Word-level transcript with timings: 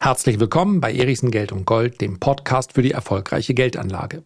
Herzlich 0.00 0.38
willkommen 0.38 0.80
bei 0.80 0.94
Erichsen 0.94 1.32
Geld 1.32 1.50
und 1.50 1.64
Gold, 1.64 2.00
dem 2.00 2.20
Podcast 2.20 2.74
für 2.74 2.82
die 2.82 2.92
erfolgreiche 2.92 3.52
Geldanlage. 3.52 4.22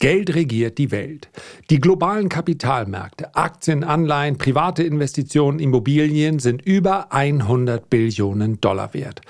Geld 0.00 0.34
regiert 0.34 0.78
die 0.78 0.90
Welt. 0.90 1.30
Die 1.70 1.78
globalen 1.78 2.28
Kapitalmärkte, 2.28 3.36
Aktien, 3.36 3.84
Anleihen, 3.84 4.38
private 4.38 4.82
Investitionen, 4.82 5.60
Immobilien 5.60 6.40
sind 6.40 6.60
über 6.60 7.12
100 7.12 7.88
Billionen 7.88 8.60
Dollar 8.60 8.94
wert. 8.94 9.20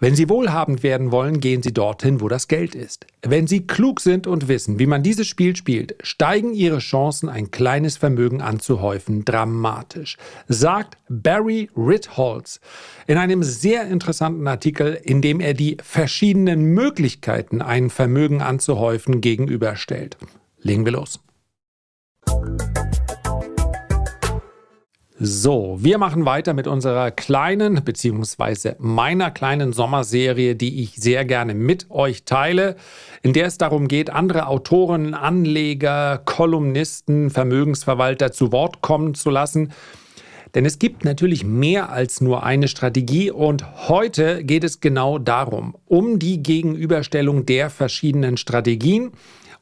Wenn 0.00 0.14
Sie 0.14 0.28
wohlhabend 0.28 0.84
werden 0.84 1.10
wollen, 1.10 1.40
gehen 1.40 1.62
Sie 1.62 1.72
dorthin, 1.72 2.20
wo 2.20 2.28
das 2.28 2.46
Geld 2.46 2.76
ist. 2.76 3.06
Wenn 3.22 3.48
Sie 3.48 3.66
klug 3.66 4.00
sind 4.00 4.28
und 4.28 4.46
wissen, 4.46 4.78
wie 4.78 4.86
man 4.86 5.02
dieses 5.02 5.26
Spiel 5.26 5.56
spielt, 5.56 5.96
steigen 6.02 6.54
Ihre 6.54 6.78
Chancen, 6.78 7.28
ein 7.28 7.50
kleines 7.50 7.96
Vermögen 7.96 8.40
anzuhäufen, 8.40 9.24
dramatisch, 9.24 10.16
sagt 10.46 10.98
Barry 11.08 11.68
Ritholz 11.76 12.60
in 13.08 13.18
einem 13.18 13.42
sehr 13.42 13.88
interessanten 13.88 14.46
Artikel, 14.46 14.94
in 15.02 15.20
dem 15.20 15.40
er 15.40 15.54
die 15.54 15.78
verschiedenen 15.82 16.62
Möglichkeiten, 16.74 17.60
ein 17.60 17.90
Vermögen 17.90 18.40
anzuhäufen, 18.40 19.20
gegenüberstellt. 19.20 20.16
Legen 20.60 20.84
wir 20.84 20.92
los. 20.92 21.20
So, 25.20 25.78
wir 25.80 25.98
machen 25.98 26.26
weiter 26.26 26.54
mit 26.54 26.68
unserer 26.68 27.10
kleinen 27.10 27.82
beziehungsweise 27.82 28.76
meiner 28.78 29.32
kleinen 29.32 29.72
Sommerserie, 29.72 30.54
die 30.54 30.80
ich 30.80 30.94
sehr 30.94 31.24
gerne 31.24 31.54
mit 31.54 31.90
euch 31.90 32.22
teile, 32.22 32.76
in 33.22 33.32
der 33.32 33.46
es 33.46 33.58
darum 33.58 33.88
geht, 33.88 34.10
andere 34.10 34.46
Autoren, 34.46 35.14
Anleger, 35.14 36.22
Kolumnisten, 36.24 37.30
Vermögensverwalter 37.30 38.30
zu 38.30 38.52
Wort 38.52 38.80
kommen 38.80 39.14
zu 39.14 39.30
lassen. 39.30 39.72
Denn 40.54 40.64
es 40.64 40.78
gibt 40.78 41.04
natürlich 41.04 41.44
mehr 41.44 41.90
als 41.90 42.20
nur 42.20 42.44
eine 42.44 42.68
Strategie 42.68 43.32
und 43.32 43.88
heute 43.88 44.44
geht 44.44 44.62
es 44.62 44.78
genau 44.78 45.18
darum, 45.18 45.74
um 45.86 46.20
die 46.20 46.44
Gegenüberstellung 46.44 47.44
der 47.44 47.70
verschiedenen 47.70 48.36
Strategien. 48.36 49.10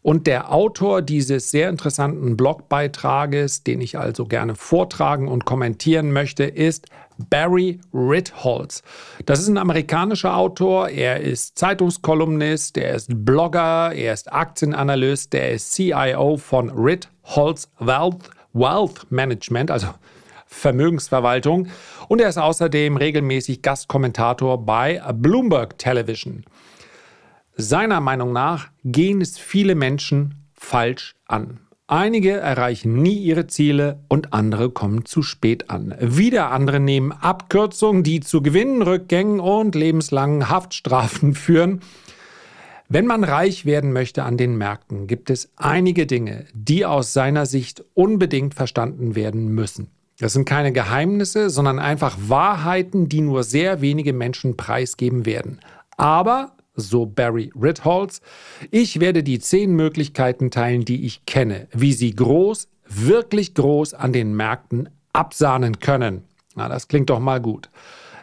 Und 0.07 0.29
der 0.29 0.53
Autor 0.53 1.03
dieses 1.03 1.51
sehr 1.51 1.69
interessanten 1.69 2.37
Blogbeitrages, 2.37 3.65
den 3.65 3.81
ich 3.81 3.99
also 3.99 4.25
gerne 4.25 4.55
vortragen 4.55 5.27
und 5.27 5.47
kommentieren 5.47 6.13
möchte, 6.13 6.45
ist 6.45 6.87
Barry 7.29 7.81
Ritholz. 7.93 8.85
Das 9.25 9.41
ist 9.41 9.49
ein 9.49 9.59
amerikanischer 9.59 10.37
Autor, 10.37 10.91
er 10.91 11.19
ist 11.23 11.59
Zeitungskolumnist, 11.59 12.79
er 12.79 12.95
ist 12.95 13.09
Blogger, 13.25 13.93
er 13.97 14.13
ist 14.13 14.33
Aktienanalyst, 14.33 15.35
er 15.35 15.51
ist 15.51 15.75
CIO 15.75 16.37
von 16.37 16.71
Ritholz 16.71 17.69
Wealth, 17.81 18.31
Wealth 18.53 19.11
Management, 19.11 19.73
also 19.73 19.89
Vermögensverwaltung. 20.47 21.67
Und 22.07 22.21
er 22.21 22.29
ist 22.29 22.39
außerdem 22.39 22.97
regelmäßig 22.97 23.61
Gastkommentator 23.61 24.65
bei 24.65 25.03
Bloomberg 25.15 25.77
Television. 25.79 26.45
Seiner 27.59 28.03
Meinung 28.03 28.35
nach 28.35 28.69
gehen 28.85 29.23
es 29.23 29.39
viele 29.39 29.75
Menschen 29.75 30.47
falsch 30.53 31.15
an. 31.27 31.61
Einige 31.87 32.33
erreichen 32.33 33.01
nie 33.01 33.17
ihre 33.17 33.47
Ziele 33.47 34.01
und 34.09 34.35
andere 34.35 34.69
kommen 34.71 35.07
zu 35.07 35.23
spät 35.23 35.71
an. 35.71 35.95
Wieder 35.99 36.51
andere 36.51 36.81
nehmen 36.81 37.13
Abkürzungen, 37.13 38.03
die 38.03 38.21
zu 38.21 38.43
Gewinnrückgängen 38.43 39.41
und 39.41 39.75
lebenslangen 39.75 40.51
Haftstrafen 40.51 41.35
führen. 41.35 41.81
Wenn 42.91 43.07
man 43.07 43.25
reich 43.25 43.65
werden 43.65 43.93
möchte 43.93 44.25
an 44.25 44.37
den 44.37 44.59
Märkten, 44.59 45.07
gibt 45.07 45.31
es 45.31 45.51
einige 45.57 46.07
Dinge, 46.07 46.45
die 46.53 46.85
aus 46.85 47.15
seiner 47.15 47.47
Sicht 47.47 47.83
unbedingt 47.95 48.53
verstanden 48.53 49.15
werden 49.15 49.49
müssen. 49.49 49.89
Das 50.19 50.35
sind 50.35 50.45
keine 50.45 50.73
Geheimnisse, 50.73 51.49
sondern 51.49 51.79
einfach 51.79 52.19
Wahrheiten, 52.21 53.09
die 53.09 53.23
nur 53.23 53.45
sehr 53.45 53.81
wenige 53.81 54.13
Menschen 54.13 54.59
preisgeben 54.59 55.25
werden. 55.25 55.61
Aber 55.97 56.56
so 56.77 57.07
Barry 57.07 57.51
Ritholz. 57.61 58.21
Ich 58.71 59.01
werde 59.01 59.23
die 59.23 59.39
zehn 59.39 59.75
Möglichkeiten 59.75 60.51
teilen, 60.51 60.85
die 60.85 61.05
ich 61.05 61.27
kenne, 61.27 61.67
wie 61.73 61.93
Sie 61.93 62.15
groß, 62.15 62.69
wirklich 62.89 63.55
groß 63.55 63.95
an 63.95 64.13
den 64.13 64.35
Märkten 64.37 64.89
absahnen 65.13 65.81
können. 65.81 66.25
Na, 66.55 66.69
das 66.69 66.89
klingt 66.89 67.11
doch 67.11 67.21
mal 67.21 67.41
gut. 67.41 67.71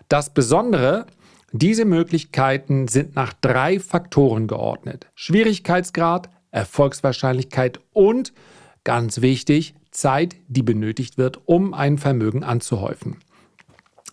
Das 0.08 0.34
Besondere, 0.34 1.06
diese 1.52 1.86
Möglichkeiten 1.86 2.88
sind 2.88 3.16
nach 3.16 3.34
drei 3.34 3.80
Faktoren 3.80 4.48
geordnet. 4.48 5.08
Schwierigkeitsgrad, 5.16 6.30
Erfolgswahrscheinlichkeit 6.52 7.80
und, 7.94 8.34
ganz 8.84 9.22
wichtig, 9.22 9.76
Zeit, 9.92 10.36
die 10.48 10.64
benötigt 10.64 11.18
wird, 11.18 11.42
um 11.46 11.74
ein 11.74 11.98
Vermögen 11.98 12.44
anzuhäufen. 12.44 13.18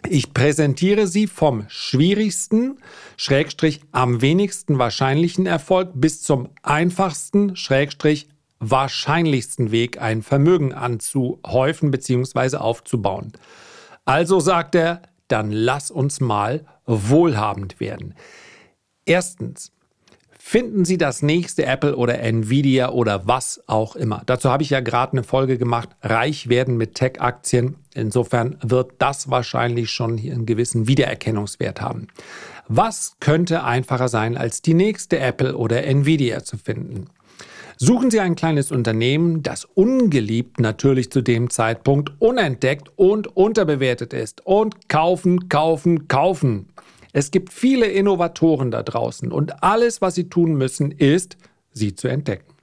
Ich 0.08 0.32
präsentiere 0.32 1.06
sie 1.06 1.26
vom 1.26 1.64
schwierigsten, 1.68 2.78
Schrägstrich 3.16 3.80
am 3.92 4.22
wenigsten 4.22 4.78
wahrscheinlichen 4.78 5.46
Erfolg 5.46 5.90
bis 5.94 6.22
zum 6.22 6.48
einfachsten, 6.62 7.54
Schrägstrich 7.56 8.28
wahrscheinlichsten 8.60 9.70
Weg, 9.70 10.00
ein 10.00 10.22
Vermögen 10.22 10.72
anzuhäufen 10.72 11.90
bzw. 11.90 12.56
aufzubauen. 12.56 13.32
Also 14.04 14.40
sagt 14.40 14.74
er, 14.74 15.02
dann 15.28 15.50
lass 15.50 15.90
uns 15.90 16.20
mal 16.20 16.66
wohlhabend 16.86 17.80
werden. 17.80 18.14
Erstens, 19.04 19.72
finden 20.50 20.84
Sie 20.84 20.98
das 20.98 21.22
nächste 21.22 21.64
Apple 21.64 21.94
oder 21.94 22.18
Nvidia 22.18 22.90
oder 22.90 23.28
was 23.28 23.62
auch 23.68 23.94
immer. 23.94 24.24
Dazu 24.26 24.50
habe 24.50 24.64
ich 24.64 24.70
ja 24.70 24.80
gerade 24.80 25.12
eine 25.12 25.22
Folge 25.22 25.58
gemacht, 25.58 25.90
reich 26.02 26.48
werden 26.48 26.76
mit 26.76 26.96
Tech-Aktien. 26.96 27.76
Insofern 27.94 28.56
wird 28.60 28.94
das 28.98 29.30
wahrscheinlich 29.30 29.92
schon 29.92 30.18
einen 30.18 30.46
gewissen 30.46 30.88
Wiedererkennungswert 30.88 31.80
haben. 31.80 32.08
Was 32.66 33.14
könnte 33.20 33.62
einfacher 33.62 34.08
sein, 34.08 34.36
als 34.36 34.60
die 34.60 34.74
nächste 34.74 35.20
Apple 35.20 35.56
oder 35.56 35.84
Nvidia 35.84 36.42
zu 36.42 36.58
finden? 36.58 37.06
Suchen 37.76 38.10
Sie 38.10 38.18
ein 38.18 38.34
kleines 38.34 38.72
Unternehmen, 38.72 39.44
das 39.44 39.64
ungeliebt 39.64 40.58
natürlich 40.58 41.12
zu 41.12 41.22
dem 41.22 41.48
Zeitpunkt 41.50 42.10
unentdeckt 42.18 42.90
und 42.96 43.36
unterbewertet 43.36 44.12
ist 44.12 44.44
und 44.44 44.88
kaufen, 44.88 45.48
kaufen, 45.48 46.08
kaufen. 46.08 46.66
Es 47.12 47.30
gibt 47.30 47.52
viele 47.52 47.86
Innovatoren 47.86 48.70
da 48.70 48.82
draußen 48.82 49.32
und 49.32 49.62
alles, 49.62 50.00
was 50.00 50.14
sie 50.14 50.28
tun 50.28 50.54
müssen, 50.54 50.90
ist, 50.90 51.36
sie 51.72 51.94
zu 51.94 52.08
entdecken. 52.08 52.54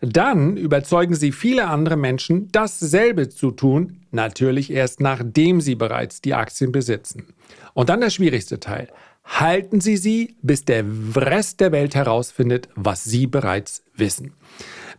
Dann 0.00 0.56
überzeugen 0.56 1.14
sie 1.14 1.32
viele 1.32 1.66
andere 1.66 1.96
Menschen, 1.96 2.48
dasselbe 2.52 3.28
zu 3.28 3.50
tun, 3.50 4.00
natürlich 4.10 4.72
erst 4.72 5.00
nachdem 5.00 5.60
sie 5.60 5.74
bereits 5.74 6.22
die 6.22 6.34
Aktien 6.34 6.72
besitzen. 6.72 7.26
Und 7.74 7.90
dann 7.90 8.00
der 8.00 8.10
schwierigste 8.10 8.60
Teil. 8.60 8.88
Halten 9.22 9.80
Sie 9.80 9.96
sie, 9.96 10.36
bis 10.42 10.64
der 10.64 10.84
Rest 11.14 11.60
der 11.60 11.70
Welt 11.72 11.94
herausfindet, 11.94 12.68
was 12.74 13.04
Sie 13.04 13.26
bereits 13.26 13.84
wissen. 13.94 14.32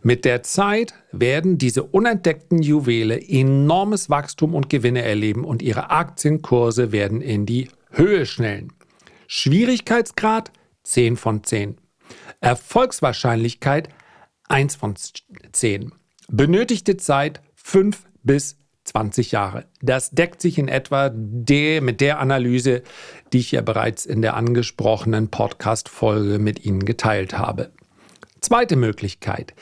Mit 0.02 0.24
der 0.24 0.42
Zeit 0.42 0.94
werden 1.12 1.58
diese 1.58 1.82
unentdeckten 1.82 2.62
Juwele 2.62 3.20
enormes 3.20 4.10
Wachstum 4.10 4.54
und 4.54 4.70
Gewinne 4.70 5.02
erleben 5.02 5.44
und 5.44 5.60
ihre 5.60 5.90
Aktienkurse 5.90 6.92
werden 6.92 7.20
in 7.20 7.44
die 7.44 7.68
Höhe 7.90 8.24
schnellen. 8.24 8.72
Schwierigkeitsgrad 9.34 10.52
10 10.82 11.16
von 11.16 11.42
10. 11.42 11.78
Erfolgswahrscheinlichkeit 12.42 13.88
1 14.50 14.76
von 14.76 14.94
10. 15.52 15.90
Benötigte 16.28 16.98
Zeit 16.98 17.40
5 17.54 18.04
bis 18.22 18.58
20 18.84 19.32
Jahre. 19.32 19.64
Das 19.80 20.10
deckt 20.10 20.42
sich 20.42 20.58
in 20.58 20.68
etwa 20.68 21.10
der, 21.14 21.80
mit 21.80 22.02
der 22.02 22.20
Analyse, 22.20 22.82
die 23.32 23.38
ich 23.38 23.52
ja 23.52 23.62
bereits 23.62 24.04
in 24.04 24.20
der 24.20 24.36
angesprochenen 24.36 25.28
Podcast-Folge 25.28 26.38
mit 26.38 26.66
Ihnen 26.66 26.84
geteilt 26.84 27.38
habe. 27.38 27.72
Zweite 28.42 28.76
Möglichkeit. 28.76 29.54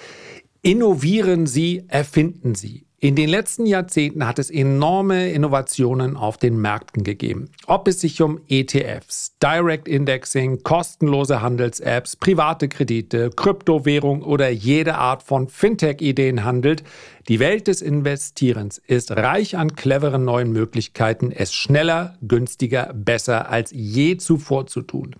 Innovieren 0.63 1.47
Sie, 1.47 1.85
erfinden 1.87 2.57
Sie. 2.57 2.87
In 3.03 3.17
den 3.17 3.31
letzten 3.31 3.65
Jahrzehnten 3.65 4.27
hat 4.27 4.39
es 4.39 4.51
enorme 4.51 5.31
Innovationen 5.33 6.19
auf 6.19 6.37
den 6.37 6.61
Märkten 6.61 7.03
gegeben. 7.03 7.49
Ob 7.67 7.89
es 7.89 8.03
sich 8.03 8.21
um 8.21 8.43
ETFs, 8.47 9.39
Direct 9.43 9.89
Indexing, 9.89 10.63
kostenlose 10.65 11.41
Handels-Apps, 11.41 12.17
private 12.17 12.69
Kredite, 12.69 13.31
Kryptowährung 13.31 14.23
oder 14.23 14.51
jede 14.51 14.97
Art 14.97 15.23
von 15.23 15.49
Fintech-Ideen 15.49 16.45
handelt, 16.45 16.85
die 17.29 17.41
Welt 17.41 17.69
des 17.69 17.81
Investierens 17.81 18.77
ist 18.77 19.13
reich 19.13 19.57
an 19.57 19.75
cleveren 19.75 20.27
neuen 20.27 20.53
Möglichkeiten, 20.53 21.33
es 21.33 21.55
schneller, 21.55 22.19
günstiger, 22.21 22.93
besser 22.93 23.49
als 23.49 23.71
je 23.73 24.19
zuvor 24.19 24.67
zu 24.67 24.83
tun. 24.83 25.17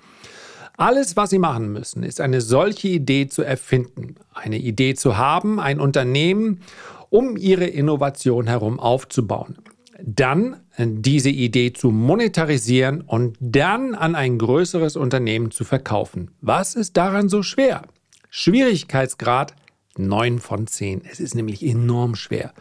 Alles, 0.77 1.17
was 1.17 1.31
Sie 1.31 1.39
machen 1.39 1.73
müssen, 1.73 2.03
ist 2.03 2.21
eine 2.21 2.43
solche 2.43 2.89
Idee 2.89 3.29
zu 3.29 3.43
erfinden, 3.43 4.17
eine 4.35 4.59
Idee 4.59 4.95
zu 4.95 5.17
haben, 5.17 5.61
ein 5.61 5.81
Unternehmen 5.81 6.61
um 7.11 7.37
ihre 7.37 7.67
Innovation 7.67 8.47
herum 8.47 8.81
aufzubauen. 8.81 9.59
Dann 10.03 10.61
äh, 10.77 10.87
diese 10.89 11.29
Idee 11.29 11.73
zu 11.73 11.91
monetarisieren 11.91 13.03
und 13.03 13.37
dann 13.41 13.95
an 13.95 14.15
ein 14.15 14.39
größeres 14.39 14.97
Unternehmen 14.97 15.51
zu 15.51 15.65
verkaufen. 15.65 16.31
Was 16.41 16.75
ist 16.75 16.97
daran 16.97 17.29
so 17.29 17.43
schwer? 17.43 17.83
Schwierigkeitsgrad 18.31 19.55
9 19.99 20.39
von 20.39 20.67
10. 20.67 21.03
Es 21.05 21.21
ist 21.21 21.35
nämlich 21.35 21.65
enorm 21.65 22.15
schwer. 22.15 22.55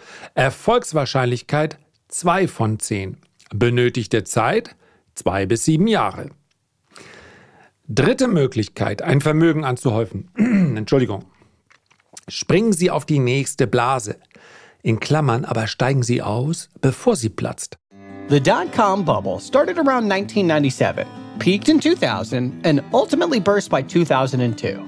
Dritte 7.88 8.28
Möglichkeit, 8.28 9.02
ein 9.02 9.22
Vermögen 9.22 9.64
anzuhäufen. 9.64 10.30
Entschuldigung. 10.78 11.26
Springen 12.30 12.74
Sie 12.74 12.92
auf 12.92 13.06
die 13.06 13.20
nächste 13.20 13.68
Blase. 13.68 14.18
In 14.82 15.00
Klammern 15.00 15.46
aber 15.46 15.68
steigen 15.68 16.04
Sie 16.04 16.22
aus, 16.22 16.70
bevor 16.82 17.16
sie 17.16 17.30
platzt. 17.30 17.78
The 18.30 18.40
dot-com 18.40 19.04
bubble 19.04 19.40
started 19.40 19.78
around 19.78 20.12
1997, 20.12 21.06
peaked 21.40 21.68
in 21.68 21.82
2000 21.82 22.66
and 22.66 22.84
ultimately 22.92 23.40
burst 23.40 23.70
by 23.70 23.82
2002. 23.86 24.80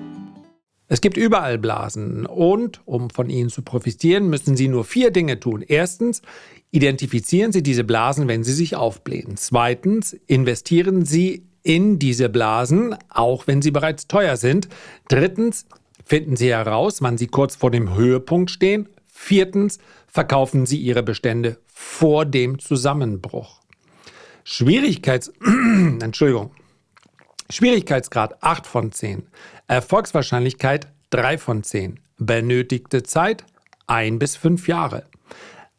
Es 0.87 1.01
gibt 1.01 1.17
überall 1.17 1.57
Blasen 1.57 2.25
und 2.25 2.81
um 2.85 3.09
von 3.09 3.29
ihnen 3.29 3.49
zu 3.49 3.61
profitieren, 3.61 4.29
müssen 4.29 4.57
Sie 4.57 4.67
nur 4.67 4.83
vier 4.83 5.09
Dinge 5.09 5.39
tun. 5.39 5.63
Erstens, 5.65 6.21
identifizieren 6.69 7.51
Sie 7.51 7.63
diese 7.63 7.85
Blasen, 7.85 8.27
wenn 8.27 8.43
sie 8.43 8.53
sich 8.53 8.75
aufblähen. 8.75 9.37
Zweitens, 9.37 10.13
investieren 10.27 11.05
Sie 11.05 11.47
in 11.63 11.99
diese 11.99 12.29
Blasen, 12.29 12.95
auch 13.09 13.47
wenn 13.47 13.61
sie 13.61 13.71
bereits 13.71 14.07
teuer 14.07 14.37
sind. 14.37 14.67
Drittens, 15.07 15.65
finden 16.11 16.35
Sie 16.35 16.49
heraus, 16.49 17.01
wann 17.01 17.17
sie 17.17 17.27
kurz 17.27 17.55
vor 17.55 17.71
dem 17.71 17.95
Höhepunkt 17.95 18.51
stehen. 18.51 18.89
Viertens, 19.07 19.79
verkaufen 20.07 20.65
Sie 20.65 20.77
Ihre 20.77 21.03
Bestände 21.03 21.57
vor 21.67 22.25
dem 22.25 22.59
Zusammenbruch. 22.59 23.61
Schwierigkeits 24.43 25.31
Entschuldigung. 26.01 26.51
Schwierigkeitsgrad 27.49 28.43
8 28.43 28.67
von 28.67 28.91
10. 28.91 29.23
Erfolgswahrscheinlichkeit 29.67 30.89
3 31.11 31.37
von 31.37 31.63
10. 31.63 32.01
Benötigte 32.17 33.03
Zeit 33.03 33.45
1 33.87 34.19
bis 34.19 34.35
5 34.35 34.67
Jahre. 34.67 35.05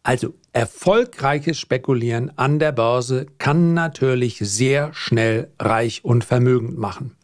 Also 0.03 0.33
erfolgreiches 0.55 1.59
Spekulieren 1.59 2.33
an 2.39 2.59
der 2.59 2.73
Börse 2.73 3.27
kann 3.37 3.75
natürlich 3.75 4.39
sehr 4.39 4.95
schnell 4.95 5.53
reich 5.59 6.07
und 6.07 6.25
vermögend 6.25 6.79
machen. 6.79 7.17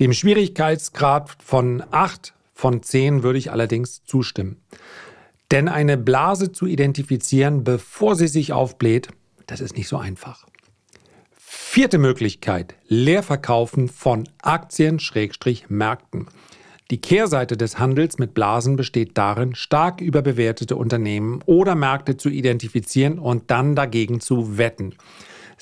Dem 0.00 0.12
Schwierigkeitsgrad 0.12 1.36
von 1.42 1.82
8 1.90 2.34
von 2.52 2.82
10 2.82 3.22
würde 3.22 3.38
ich 3.38 3.52
allerdings 3.52 4.04
zustimmen. 4.04 4.60
Denn 5.50 5.68
eine 5.68 5.96
Blase 5.96 6.52
zu 6.52 6.66
identifizieren, 6.66 7.64
bevor 7.64 8.16
sie 8.16 8.28
sich 8.28 8.52
aufbläht, 8.52 9.08
das 9.46 9.60
ist 9.60 9.76
nicht 9.76 9.88
so 9.88 9.98
einfach. 9.98 10.46
Vierte 11.36 11.98
Möglichkeit, 11.98 12.74
Leerverkaufen 12.88 13.88
von 13.88 14.28
Aktien-Märkten. 14.42 16.28
Die 16.90 17.00
Kehrseite 17.00 17.56
des 17.56 17.78
Handels 17.78 18.18
mit 18.18 18.34
Blasen 18.34 18.76
besteht 18.76 19.16
darin, 19.16 19.54
stark 19.54 20.00
überbewertete 20.00 20.76
Unternehmen 20.76 21.40
oder 21.46 21.74
Märkte 21.74 22.16
zu 22.16 22.28
identifizieren 22.28 23.18
und 23.18 23.50
dann 23.50 23.74
dagegen 23.74 24.20
zu 24.20 24.58
wetten. 24.58 24.94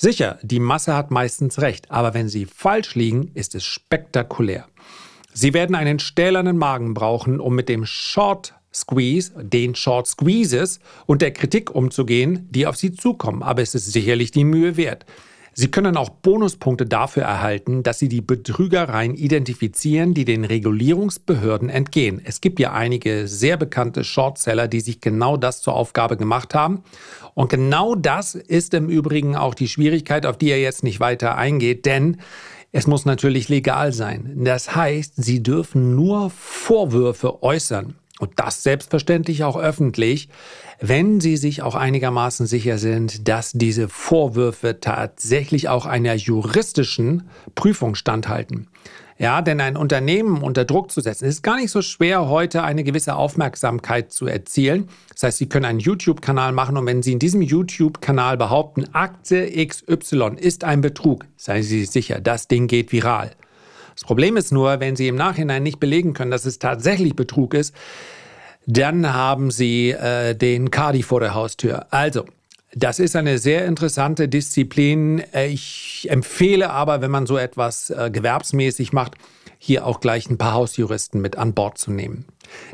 Sicher, 0.03 0.37
die 0.41 0.59
Masse 0.59 0.95
hat 0.95 1.11
meistens 1.11 1.59
recht, 1.59 1.89
aber 1.89 2.13
wenn 2.13 2.27
sie 2.27 2.45
falsch 2.45 2.95
liegen, 2.95 3.31
ist 3.35 3.55
es 3.55 3.63
spektakulär. 3.63 4.67
Sie 5.33 5.53
werden 5.53 5.77
einen 5.77 5.97
stählernen 5.99 6.57
Magen 6.57 6.93
brauchen, 6.93 7.39
um 7.39 7.55
mit 7.55 7.69
dem 7.69 7.85
Short 7.85 8.53
Squeeze, 8.73 9.31
den 9.41 9.75
Short 9.75 10.07
Squeezes 10.07 10.81
und 11.05 11.21
der 11.21 11.31
Kritik 11.31 11.73
umzugehen, 11.73 12.49
die 12.51 12.67
auf 12.67 12.75
sie 12.75 12.91
zukommen. 12.91 13.43
Aber 13.43 13.61
es 13.61 13.75
ist 13.75 13.93
sicherlich 13.93 14.31
die 14.31 14.43
Mühe 14.43 14.75
wert. 14.75 15.05
Sie 15.55 15.69
können 15.69 15.97
auch 15.97 16.09
Bonuspunkte 16.09 16.85
dafür 16.85 17.23
erhalten, 17.23 17.83
dass 17.83 17.99
Sie 17.99 18.09
die 18.09 18.21
Betrügereien 18.21 19.13
identifizieren, 19.13 20.13
die 20.15 20.25
den 20.25 20.45
Regulierungsbehörden 20.45 21.69
entgehen. 21.69 22.21
Es 22.23 22.41
gibt 22.41 22.59
ja 22.59 22.73
einige 22.73 23.27
sehr 23.27 23.57
bekannte 23.57 24.03
Shortseller, 24.03 24.67
die 24.67 24.81
sich 24.81 24.99
genau 24.99 25.37
das 25.37 25.61
zur 25.61 25.75
Aufgabe 25.75 26.17
gemacht 26.17 26.55
haben. 26.55 26.83
Und 27.35 27.49
genau 27.49 27.93
das 27.93 28.35
ist 28.35 28.73
im 28.73 28.89
Übrigen 28.89 29.35
auch 29.35 29.53
die 29.53 29.67
Schwierigkeit, 29.67 30.25
auf 30.25 30.37
die 30.37 30.49
er 30.49 30.59
jetzt 30.59 30.83
nicht 30.83 30.99
weiter 30.99 31.35
eingeht, 31.35 31.85
denn 31.85 32.17
es 32.71 32.87
muss 32.87 33.05
natürlich 33.05 33.49
legal 33.49 33.93
sein. 33.93 34.43
Das 34.43 34.75
heißt, 34.75 35.13
Sie 35.17 35.43
dürfen 35.43 35.95
nur 35.95 36.31
Vorwürfe 36.31 37.43
äußern 37.43 37.95
und 38.19 38.31
das 38.37 38.63
selbstverständlich 38.63 39.43
auch 39.43 39.57
öffentlich, 39.57 40.29
wenn 40.85 41.21
Sie 41.21 41.37
sich 41.37 41.61
auch 41.61 41.75
einigermaßen 41.75 42.45
sicher 42.45 42.77
sind, 42.77 43.29
dass 43.29 43.53
diese 43.53 43.87
Vorwürfe 43.87 44.81
tatsächlich 44.81 45.69
auch 45.69 45.85
einer 45.85 46.13
juristischen 46.13 47.23
Prüfung 47.55 47.95
standhalten. 47.95 48.67
Ja, 49.17 49.41
denn 49.41 49.61
ein 49.61 49.77
Unternehmen 49.77 50.41
unter 50.43 50.65
Druck 50.65 50.91
zu 50.91 50.99
setzen, 50.99 51.23
ist 51.23 51.41
gar 51.41 51.55
nicht 51.55 51.71
so 51.71 51.81
schwer, 51.81 52.27
heute 52.27 52.63
eine 52.63 52.83
gewisse 52.83 53.15
Aufmerksamkeit 53.15 54.11
zu 54.11 54.27
erzielen. 54.27 54.89
Das 55.13 55.23
heißt, 55.23 55.37
Sie 55.37 55.47
können 55.47 55.63
einen 55.63 55.79
YouTube-Kanal 55.79 56.51
machen 56.51 56.75
und 56.75 56.85
wenn 56.85 57.01
Sie 57.01 57.13
in 57.13 57.19
diesem 57.19 57.41
YouTube-Kanal 57.41 58.35
behaupten, 58.35 58.93
Aktie 58.93 59.65
XY 59.65 60.35
ist 60.37 60.65
ein 60.65 60.81
Betrug, 60.81 61.25
seien 61.37 61.63
Sie 61.63 61.85
sicher, 61.85 62.19
das 62.19 62.49
Ding 62.49 62.67
geht 62.67 62.91
viral. 62.91 63.31
Das 63.95 64.03
Problem 64.03 64.35
ist 64.35 64.51
nur, 64.51 64.81
wenn 64.81 64.97
Sie 64.97 65.07
im 65.07 65.15
Nachhinein 65.15 65.63
nicht 65.63 65.79
belegen 65.79 66.13
können, 66.13 66.31
dass 66.31 66.43
es 66.43 66.59
tatsächlich 66.59 67.15
Betrug 67.15 67.53
ist, 67.53 67.73
dann 68.65 69.13
haben 69.13 69.51
Sie 69.51 69.91
äh, 69.91 70.35
den 70.35 70.71
Kadi 70.71 71.03
vor 71.03 71.19
der 71.19 71.33
Haustür. 71.33 71.87
Also, 71.91 72.25
das 72.75 72.99
ist 72.99 73.15
eine 73.15 73.37
sehr 73.37 73.65
interessante 73.65 74.27
Disziplin. 74.27 75.23
Ich 75.47 76.07
empfehle 76.09 76.71
aber, 76.71 77.01
wenn 77.01 77.11
man 77.11 77.27
so 77.27 77.37
etwas 77.37 77.91
äh, 77.91 78.09
gewerbsmäßig 78.11 78.93
macht, 78.93 79.13
hier 79.59 79.85
auch 79.85 79.99
gleich 79.99 80.29
ein 80.29 80.37
paar 80.37 80.53
Hausjuristen 80.53 81.21
mit 81.21 81.37
an 81.37 81.53
Bord 81.53 81.77
zu 81.77 81.91
nehmen. 81.91 82.25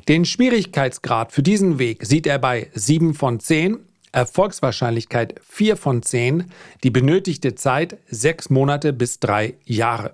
Den 0.07 0.25
Schwierigkeitsgrad 0.25 1.31
für 1.31 1.43
diesen 1.43 1.79
Weg 1.79 2.05
sieht 2.05 2.25
er 2.25 2.39
bei 2.39 2.69
7 2.73 3.13
von 3.13 3.39
10, 3.39 3.77
Erfolgswahrscheinlichkeit 4.11 5.35
4 5.47 5.77
von 5.77 6.01
10, 6.01 6.51
die 6.83 6.89
benötigte 6.89 7.55
Zeit 7.55 7.97
6 8.07 8.49
Monate 8.49 8.93
bis 8.93 9.19
3 9.19 9.53
Jahre. 9.65 10.13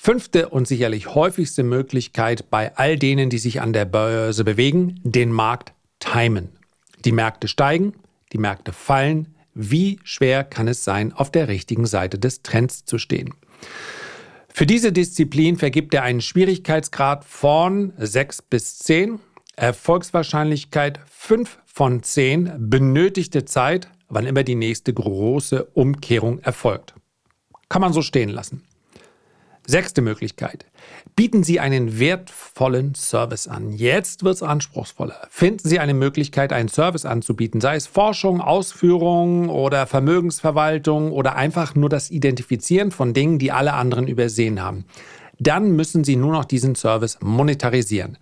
Fünfte 0.00 0.48
und 0.48 0.68
sicherlich 0.68 1.12
häufigste 1.14 1.64
Möglichkeit 1.64 2.48
bei 2.50 2.74
all 2.76 2.96
denen, 2.96 3.30
die 3.30 3.38
sich 3.38 3.60
an 3.60 3.72
der 3.72 3.84
Börse 3.84 4.44
bewegen, 4.44 5.00
den 5.02 5.32
Markt 5.32 5.74
timen. 5.98 6.50
Die 7.04 7.10
Märkte 7.10 7.48
steigen, 7.48 7.94
die 8.32 8.38
Märkte 8.38 8.72
fallen. 8.72 9.34
Wie 9.54 9.98
schwer 10.04 10.44
kann 10.44 10.68
es 10.68 10.84
sein, 10.84 11.12
auf 11.12 11.32
der 11.32 11.48
richtigen 11.48 11.84
Seite 11.84 12.16
des 12.16 12.42
Trends 12.42 12.84
zu 12.84 12.96
stehen? 12.96 13.34
Für 14.48 14.66
diese 14.66 14.92
Disziplin 14.92 15.58
vergibt 15.58 15.92
er 15.92 16.04
einen 16.04 16.20
Schwierigkeitsgrad 16.20 17.24
von 17.24 17.92
6 17.98 18.42
bis 18.42 18.78
10, 18.78 19.18
Erfolgswahrscheinlichkeit 19.56 21.00
5 21.10 21.58
von 21.66 22.04
10, 22.04 22.52
benötigte 22.70 23.44
Zeit, 23.44 23.90
wann 24.08 24.26
immer 24.26 24.44
die 24.44 24.54
nächste 24.54 24.94
große 24.94 25.64
Umkehrung 25.74 26.38
erfolgt. 26.38 26.94
Kann 27.68 27.82
man 27.82 27.92
so 27.92 28.00
stehen 28.00 28.30
lassen. 28.30 28.62
Sechste 29.70 30.00
Möglichkeit. 30.00 30.64
Bieten 31.14 31.42
Sie 31.42 31.60
einen 31.60 31.98
wertvollen 31.98 32.94
Service 32.94 33.46
an. 33.46 33.70
Jetzt 33.70 34.24
wird 34.24 34.36
es 34.36 34.42
anspruchsvoller. 34.42 35.28
Finden 35.28 35.68
Sie 35.68 35.78
eine 35.78 35.92
Möglichkeit, 35.92 36.54
einen 36.54 36.70
Service 36.70 37.04
anzubieten, 37.04 37.60
sei 37.60 37.76
es 37.76 37.86
Forschung, 37.86 38.40
Ausführung 38.40 39.50
oder 39.50 39.86
Vermögensverwaltung 39.86 41.12
oder 41.12 41.36
einfach 41.36 41.74
nur 41.74 41.90
das 41.90 42.10
Identifizieren 42.10 42.90
von 42.90 43.12
Dingen, 43.12 43.38
die 43.38 43.52
alle 43.52 43.74
anderen 43.74 44.08
übersehen 44.08 44.62
haben. 44.62 44.86
Dann 45.38 45.72
müssen 45.72 46.02
Sie 46.02 46.16
nur 46.16 46.32
noch 46.32 46.46
diesen 46.46 46.74
Service 46.74 47.18
monetarisieren. 47.20 48.16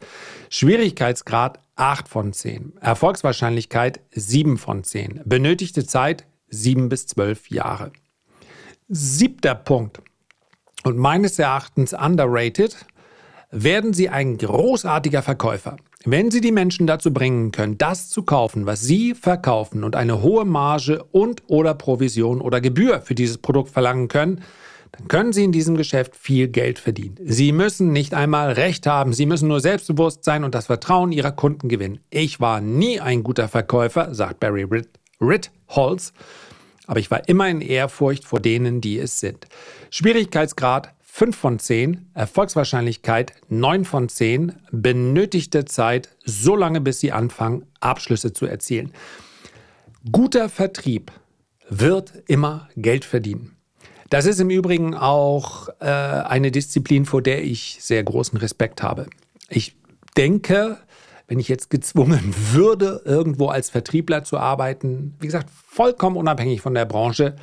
Schwierigkeitsgrad 0.50 1.60
8 1.76 2.08
von 2.08 2.32
10. 2.32 2.72
Erfolgswahrscheinlichkeit 2.80 4.00
7 4.10 4.58
von 4.58 4.82
10. 4.82 5.20
Benötigte 5.24 5.86
Zeit 5.86 6.26
7 6.48 6.88
bis 6.88 7.06
12 7.06 7.50
Jahre. 7.50 7.92
Siebter 8.88 9.54
Punkt 9.54 10.02
und 10.86 10.96
meines 10.96 11.38
Erachtens 11.40 11.92
underrated, 11.92 12.76
werden 13.50 13.92
Sie 13.92 14.08
ein 14.08 14.38
großartiger 14.38 15.20
Verkäufer. 15.20 15.76
Wenn 16.04 16.30
Sie 16.30 16.40
die 16.40 16.52
Menschen 16.52 16.86
dazu 16.86 17.12
bringen 17.12 17.50
können, 17.50 17.76
das 17.76 18.08
zu 18.08 18.22
kaufen, 18.22 18.66
was 18.66 18.82
Sie 18.82 19.14
verkaufen 19.14 19.82
und 19.82 19.96
eine 19.96 20.22
hohe 20.22 20.44
Marge 20.44 21.02
und 21.10 21.42
oder 21.48 21.74
Provision 21.74 22.40
oder 22.40 22.60
Gebühr 22.60 23.00
für 23.00 23.16
dieses 23.16 23.38
Produkt 23.38 23.70
verlangen 23.70 24.06
können, 24.06 24.42
dann 24.92 25.08
können 25.08 25.32
Sie 25.32 25.42
in 25.42 25.50
diesem 25.50 25.76
Geschäft 25.76 26.14
viel 26.14 26.46
Geld 26.46 26.78
verdienen. 26.78 27.16
Sie 27.20 27.50
müssen 27.50 27.92
nicht 27.92 28.14
einmal 28.14 28.52
Recht 28.52 28.86
haben, 28.86 29.12
Sie 29.12 29.26
müssen 29.26 29.48
nur 29.48 29.60
selbstbewusst 29.60 30.22
sein 30.22 30.44
und 30.44 30.54
das 30.54 30.66
Vertrauen 30.66 31.10
Ihrer 31.10 31.32
Kunden 31.32 31.68
gewinnen. 31.68 31.98
Ich 32.10 32.38
war 32.38 32.60
nie 32.60 33.00
ein 33.00 33.24
guter 33.24 33.48
Verkäufer, 33.48 34.14
sagt 34.14 34.38
Barry 34.38 34.68
Ritholz 35.20 36.12
aber 36.86 37.00
ich 37.00 37.10
war 37.10 37.28
immer 37.28 37.48
in 37.48 37.60
Ehrfurcht 37.60 38.24
vor 38.24 38.40
denen, 38.40 38.80
die 38.80 38.98
es 38.98 39.20
sind. 39.20 39.46
Schwierigkeitsgrad 39.90 40.94
5 41.00 41.34
von 41.36 41.58
10, 41.58 42.10
Erfolgswahrscheinlichkeit 42.12 43.32
9 43.48 43.84
von 43.86 44.08
10, 44.08 44.52
benötigte 44.70 45.64
Zeit 45.64 46.10
so 46.24 46.54
lange, 46.54 46.82
bis 46.82 47.00
Sie 47.00 47.10
anfangen, 47.10 47.64
Abschlüsse 47.80 48.34
zu 48.34 48.44
erzielen. 48.44 48.92
Guter 50.12 50.48
Vertrieb 50.50 51.10
wird 51.70 52.12
immer 52.26 52.68
Geld 52.76 53.04
verdienen. 53.04 53.56
Das 54.10 54.26
ist 54.26 54.40
im 54.40 54.50
Übrigen 54.50 54.94
auch 54.94 55.68
äh, 55.80 55.86
eine 55.86 56.50
Disziplin, 56.50 57.06
vor 57.06 57.22
der 57.22 57.42
ich 57.42 57.78
sehr 57.80 58.04
großen 58.04 58.38
Respekt 58.38 58.82
habe. 58.82 59.06
Ich 59.48 59.74
denke, 60.16 60.78
wenn 61.28 61.38
ich 61.38 61.48
jetzt 61.48 61.70
gezwungen 61.70 62.34
würde, 62.52 63.02
irgendwo 63.04 63.48
als 63.48 63.70
Vertriebler 63.70 64.24
zu 64.24 64.38
arbeiten, 64.38 65.14
wie 65.20 65.26
gesagt, 65.26 65.50
vollkommen 65.50 66.16
unabhängig 66.16 66.60
von 66.60 66.74
der 66.74 66.84
Branche, 66.84 67.36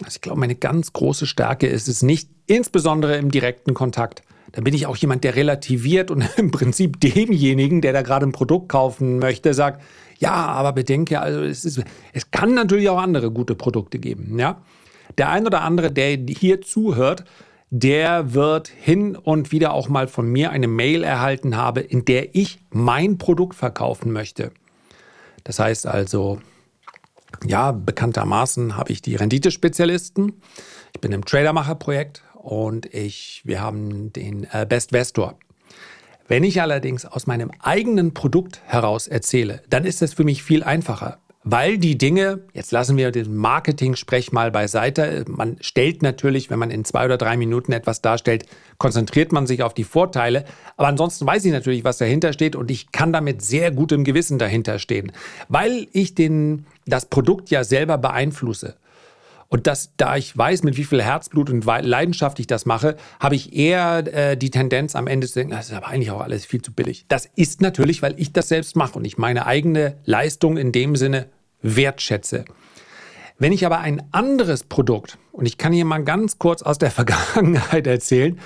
Also 0.00 0.14
ich 0.14 0.20
glaube, 0.20 0.40
meine 0.40 0.54
ganz 0.54 0.92
große 0.92 1.26
Stärke 1.26 1.66
ist 1.66 1.88
es 1.88 2.02
nicht, 2.02 2.30
insbesondere 2.46 3.16
im 3.16 3.30
direkten 3.30 3.74
Kontakt. 3.74 4.22
Da 4.52 4.62
bin 4.62 4.74
ich 4.74 4.86
auch 4.86 4.96
jemand, 4.96 5.24
der 5.24 5.36
relativiert 5.36 6.10
und 6.10 6.24
im 6.36 6.50
Prinzip 6.50 7.00
demjenigen, 7.00 7.80
der 7.80 7.92
da 7.92 8.02
gerade 8.02 8.26
ein 8.26 8.32
Produkt 8.32 8.68
kaufen 8.68 9.18
möchte, 9.18 9.54
sagt, 9.54 9.82
ja, 10.18 10.32
aber 10.32 10.72
bedenke, 10.72 11.20
also 11.20 11.42
es, 11.42 11.64
ist, 11.64 11.82
es 12.12 12.30
kann 12.30 12.54
natürlich 12.54 12.88
auch 12.88 12.98
andere 12.98 13.30
gute 13.30 13.54
Produkte 13.54 13.98
geben. 13.98 14.38
Ja? 14.38 14.62
Der 15.16 15.30
ein 15.30 15.46
oder 15.46 15.62
andere, 15.62 15.92
der 15.92 16.18
hier 16.28 16.60
zuhört, 16.60 17.24
der 17.70 18.32
wird 18.32 18.68
hin 18.68 19.16
und 19.16 19.52
wieder 19.52 19.72
auch 19.72 19.88
mal 19.88 20.08
von 20.08 20.26
mir 20.26 20.50
eine 20.50 20.68
Mail 20.68 21.02
erhalten 21.02 21.56
habe, 21.56 21.80
in 21.80 22.04
der 22.04 22.34
ich 22.34 22.60
mein 22.70 23.18
Produkt 23.18 23.54
verkaufen 23.54 24.12
möchte. 24.12 24.52
Das 25.44 25.58
heißt 25.58 25.86
also, 25.86 26.40
ja, 27.46 27.72
bekanntermaßen 27.72 28.76
habe 28.76 28.92
ich 28.92 29.02
die 29.02 29.16
Renditespezialisten. 29.16 30.40
Ich 30.94 31.00
bin 31.00 31.12
im 31.12 31.24
Tradermacher-Projekt 31.24 32.22
und 32.34 32.92
ich, 32.94 33.42
wir 33.44 33.60
haben 33.60 34.12
den 34.12 34.46
äh, 34.52 34.66
Best 34.66 34.92
Vestor. 34.92 35.38
Wenn 36.26 36.44
ich 36.44 36.60
allerdings 36.60 37.04
aus 37.04 37.26
meinem 37.26 37.50
eigenen 37.60 38.12
Produkt 38.14 38.60
heraus 38.66 39.08
erzähle, 39.08 39.62
dann 39.68 39.84
ist 39.84 40.02
es 40.02 40.14
für 40.14 40.24
mich 40.24 40.42
viel 40.42 40.62
einfacher 40.62 41.18
weil 41.50 41.78
die 41.78 41.96
Dinge, 41.96 42.40
jetzt 42.52 42.72
lassen 42.72 42.98
wir 42.98 43.10
den 43.10 43.34
Marketing-Sprech 43.34 44.32
mal 44.32 44.50
beiseite, 44.50 45.24
man 45.28 45.56
stellt 45.62 46.02
natürlich, 46.02 46.50
wenn 46.50 46.58
man 46.58 46.70
in 46.70 46.84
zwei 46.84 47.06
oder 47.06 47.16
drei 47.16 47.38
Minuten 47.38 47.72
etwas 47.72 48.02
darstellt, 48.02 48.44
konzentriert 48.76 49.32
man 49.32 49.46
sich 49.46 49.62
auf 49.62 49.72
die 49.72 49.84
Vorteile, 49.84 50.44
aber 50.76 50.88
ansonsten 50.88 51.26
weiß 51.26 51.46
ich 51.46 51.52
natürlich, 51.52 51.84
was 51.84 51.96
dahinter 51.96 52.34
steht 52.34 52.54
und 52.54 52.70
ich 52.70 52.92
kann 52.92 53.14
damit 53.14 53.40
sehr 53.40 53.70
gutem 53.70 54.04
Gewissen 54.04 54.38
dahinter 54.38 54.78
stehen, 54.78 55.10
weil 55.48 55.86
ich 55.92 56.14
den, 56.14 56.66
das 56.86 57.06
Produkt 57.06 57.48
ja 57.48 57.64
selber 57.64 57.96
beeinflusse. 57.96 58.76
Und 59.50 59.66
das, 59.66 59.92
da 59.96 60.18
ich 60.18 60.36
weiß, 60.36 60.62
mit 60.64 60.76
wie 60.76 60.84
viel 60.84 61.02
Herzblut 61.02 61.48
und 61.48 61.64
Leidenschaft 61.64 62.38
ich 62.38 62.46
das 62.46 62.66
mache, 62.66 62.98
habe 63.18 63.34
ich 63.34 63.56
eher 63.56 64.04
äh, 64.06 64.36
die 64.36 64.50
Tendenz 64.50 64.94
am 64.94 65.06
Ende 65.06 65.26
zu 65.26 65.38
denken, 65.38 65.54
das 65.54 65.70
ist 65.70 65.74
aber 65.74 65.88
eigentlich 65.88 66.10
auch 66.10 66.20
alles 66.20 66.44
viel 66.44 66.60
zu 66.60 66.70
billig. 66.74 67.06
Das 67.08 67.26
ist 67.34 67.62
natürlich, 67.62 68.02
weil 68.02 68.14
ich 68.20 68.34
das 68.34 68.48
selbst 68.48 68.76
mache 68.76 68.98
und 68.98 69.06
ich 69.06 69.16
meine 69.16 69.46
eigene 69.46 69.96
Leistung 70.04 70.58
in 70.58 70.72
dem 70.72 70.94
Sinne 70.94 71.28
wertschätze. 71.62 72.44
Wenn 73.38 73.52
ich 73.52 73.64
aber 73.64 73.78
ein 73.78 74.02
anderes 74.12 74.64
Produkt, 74.64 75.18
und 75.32 75.46
ich 75.46 75.58
kann 75.58 75.72
hier 75.72 75.84
mal 75.84 76.02
ganz 76.02 76.38
kurz 76.38 76.62
aus 76.62 76.78
der 76.78 76.90
Vergangenheit 76.90 77.86
erzählen, 77.86 78.38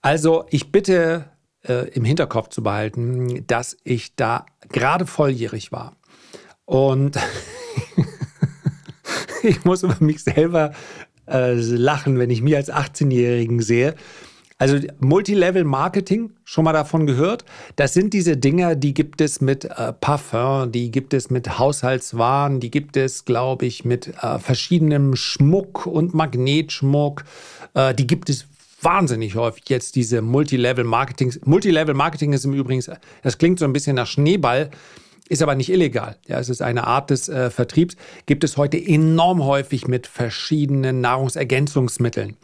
also 0.00 0.44
ich 0.50 0.72
bitte 0.72 1.26
äh, 1.66 1.88
im 1.90 2.04
Hinterkopf 2.04 2.48
zu 2.48 2.62
behalten, 2.62 3.46
dass 3.46 3.76
ich 3.84 4.16
da 4.16 4.46
gerade 4.68 5.06
volljährig 5.06 5.70
war. 5.70 5.96
Und 6.64 7.18
ich 9.42 9.64
muss 9.64 9.84
über 9.84 9.96
mich 10.00 10.24
selber 10.24 10.72
äh, 11.28 11.54
lachen, 11.54 12.18
wenn 12.18 12.30
ich 12.30 12.42
mich 12.42 12.56
als 12.56 12.72
18-Jährigen 12.72 13.60
sehe. 13.60 13.94
Also 14.62 14.78
Multilevel 15.00 15.64
Marketing, 15.64 16.30
schon 16.44 16.64
mal 16.64 16.72
davon 16.72 17.04
gehört? 17.04 17.44
Das 17.74 17.94
sind 17.94 18.14
diese 18.14 18.36
Dinger, 18.36 18.76
die 18.76 18.94
gibt 18.94 19.20
es 19.20 19.40
mit 19.40 19.64
äh, 19.64 19.92
Parfum, 19.92 20.70
die 20.70 20.92
gibt 20.92 21.14
es 21.14 21.30
mit 21.30 21.58
Haushaltswaren, 21.58 22.60
die 22.60 22.70
gibt 22.70 22.96
es, 22.96 23.24
glaube 23.24 23.66
ich, 23.66 23.84
mit 23.84 24.14
äh, 24.22 24.38
verschiedenem 24.38 25.16
Schmuck 25.16 25.86
und 25.86 26.14
Magnetschmuck. 26.14 27.24
Äh, 27.74 27.92
die 27.92 28.06
gibt 28.06 28.30
es 28.30 28.46
wahnsinnig 28.80 29.34
häufig 29.34 29.64
jetzt, 29.66 29.96
diese 29.96 30.22
Multilevel 30.22 30.84
Marketing. 30.84 31.34
Multilevel 31.44 31.94
Marketing 31.94 32.32
ist 32.32 32.44
im 32.44 32.54
Übrigen, 32.54 32.84
das 33.24 33.38
klingt 33.38 33.58
so 33.58 33.64
ein 33.64 33.72
bisschen 33.72 33.96
nach 33.96 34.06
Schneeball 34.06 34.70
ist 35.28 35.42
aber 35.42 35.54
nicht 35.54 35.70
illegal. 35.70 36.16
Ja, 36.26 36.38
es 36.38 36.50
ist 36.50 36.60
eine 36.60 36.86
Art 36.86 37.08
des 37.08 37.28
äh, 37.28 37.48
Vertriebs. 37.48 37.96
Gibt 38.26 38.44
es 38.44 38.58
heute 38.58 38.76
enorm 38.76 39.42
häufig 39.42 39.88
mit 39.88 40.06
verschiedenen 40.06 41.00
Nahrungsergänzungsmitteln. 41.00 42.36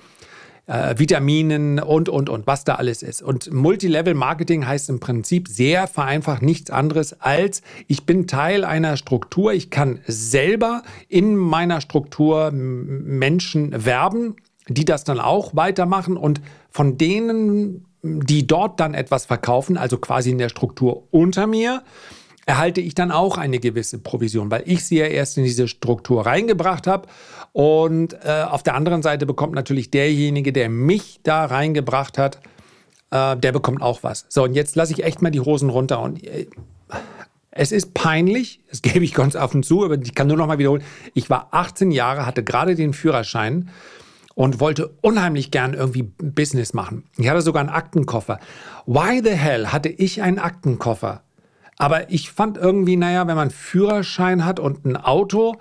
Äh, 0.69 0.99
Vitaminen 0.99 1.81
und, 1.81 2.11
und, 2.11 2.29
und, 2.29 2.47
was 2.47 2.63
da 2.63 2.75
alles 2.75 3.03
ist. 3.03 3.23
Und 3.23 3.51
Multilevel-Marketing 3.51 4.67
heißt 4.67 4.91
im 4.91 5.01
Prinzip 5.01 5.49
sehr 5.49 5.87
vereinfacht 5.87 6.43
nichts 6.43 6.71
anderes 6.71 7.19
als, 7.23 7.63
ich 7.87 8.05
bin 8.05 8.27
Teil 8.27 8.67
einer 8.67 8.99
Struktur, 8.99 9.55
ich 9.55 9.71
kann 9.71 10.01
selber 10.07 10.83
in 11.09 11.37
meiner 11.37 11.81
Struktur 11.81 12.51
Menschen 12.51 13.87
werben, 13.87 14.37
die 14.69 14.85
das 14.85 15.05
dann 15.05 15.21
auch 15.21 15.57
weitermachen 15.57 16.19
und 16.19 16.43
von 16.69 16.99
denen, 16.99 17.87
die 18.03 18.47
dort 18.47 18.79
dann 18.79 18.93
etwas 18.93 19.25
verkaufen, 19.25 19.79
also 19.79 19.97
quasi 19.97 20.33
in 20.33 20.39
der 20.39 20.51
Struktur 20.51 21.05
unter 21.11 21.47
mir, 21.47 21.83
erhalte 22.49 22.81
ich 22.81 22.95
dann 22.95 23.13
auch 23.13 23.37
eine 23.37 23.59
gewisse 23.59 23.99
Provision, 23.99 24.51
weil 24.51 24.63
ich 24.65 24.83
sie 24.87 24.97
ja 24.97 25.05
erst 25.05 25.37
in 25.37 25.45
diese 25.45 25.69
Struktur 25.69 26.25
reingebracht 26.25 26.87
habe. 26.87 27.07
Und 27.53 28.15
äh, 28.25 28.43
auf 28.49 28.63
der 28.63 28.75
anderen 28.75 29.03
Seite 29.03 29.27
bekommt 29.27 29.55
natürlich 29.55 29.91
derjenige, 29.91 30.51
der 30.51 30.71
mich 30.71 31.21
da 31.23 31.45
reingebracht 31.45 32.17
hat, 32.17 32.41
äh, 33.11 33.37
der 33.37 33.53
bekommt 33.53 33.83
auch 33.83 34.03
was. 34.03 34.25
So, 34.31 34.45
und 34.45 34.55
jetzt 34.55 34.77
lasse 34.77 34.95
ich 34.95 35.05
echt 35.05 35.21
mal 35.21 35.31
die 35.31 35.41
Hosen 35.41 35.69
runter 35.69 36.01
und 36.01 36.25
äh, 36.25 36.47
es 37.51 37.71
ist 37.71 37.93
peinlich, 37.93 38.61
das 38.71 38.81
gebe 38.83 39.05
ich 39.05 39.13
ganz 39.13 39.37
offen 39.37 39.63
zu, 39.63 39.85
aber 39.85 39.99
ich 40.01 40.15
kann 40.15 40.27
nur 40.27 40.39
noch 40.39 40.47
mal 40.47 40.59
wiederholen. 40.59 40.85
Ich 41.13 41.29
war 41.29 41.49
18 41.51 41.91
Jahre, 41.91 42.25
hatte 42.25 42.43
gerade 42.43 42.77
den 42.77 42.95
Führerschein 42.95 43.69
und 44.35 44.59
wollte 44.59 44.95
unheimlich 45.03 45.51
gern 45.51 45.75
irgendwie 45.75 46.05
Business 46.05 46.73
machen. 46.73 47.05
Ich 47.19 47.29
hatte 47.29 47.43
sogar 47.43 47.61
einen 47.61 47.69
Aktenkoffer. 47.69 48.41
Why 48.87 49.21
the 49.23 49.33
hell 49.33 49.67
hatte 49.67 49.91
ich 49.91 50.23
einen 50.23 50.39
Aktenkoffer? 50.39 51.25
Aber 51.79 52.11
ich 52.11 52.31
fand 52.31 52.59
irgendwie, 52.59 52.97
naja, 52.97 53.27
wenn 53.27 53.37
man 53.37 53.51
Führerschein 53.51 54.45
hat 54.45 54.59
und 54.59 54.85
ein 54.85 54.97
Auto, 54.97 55.55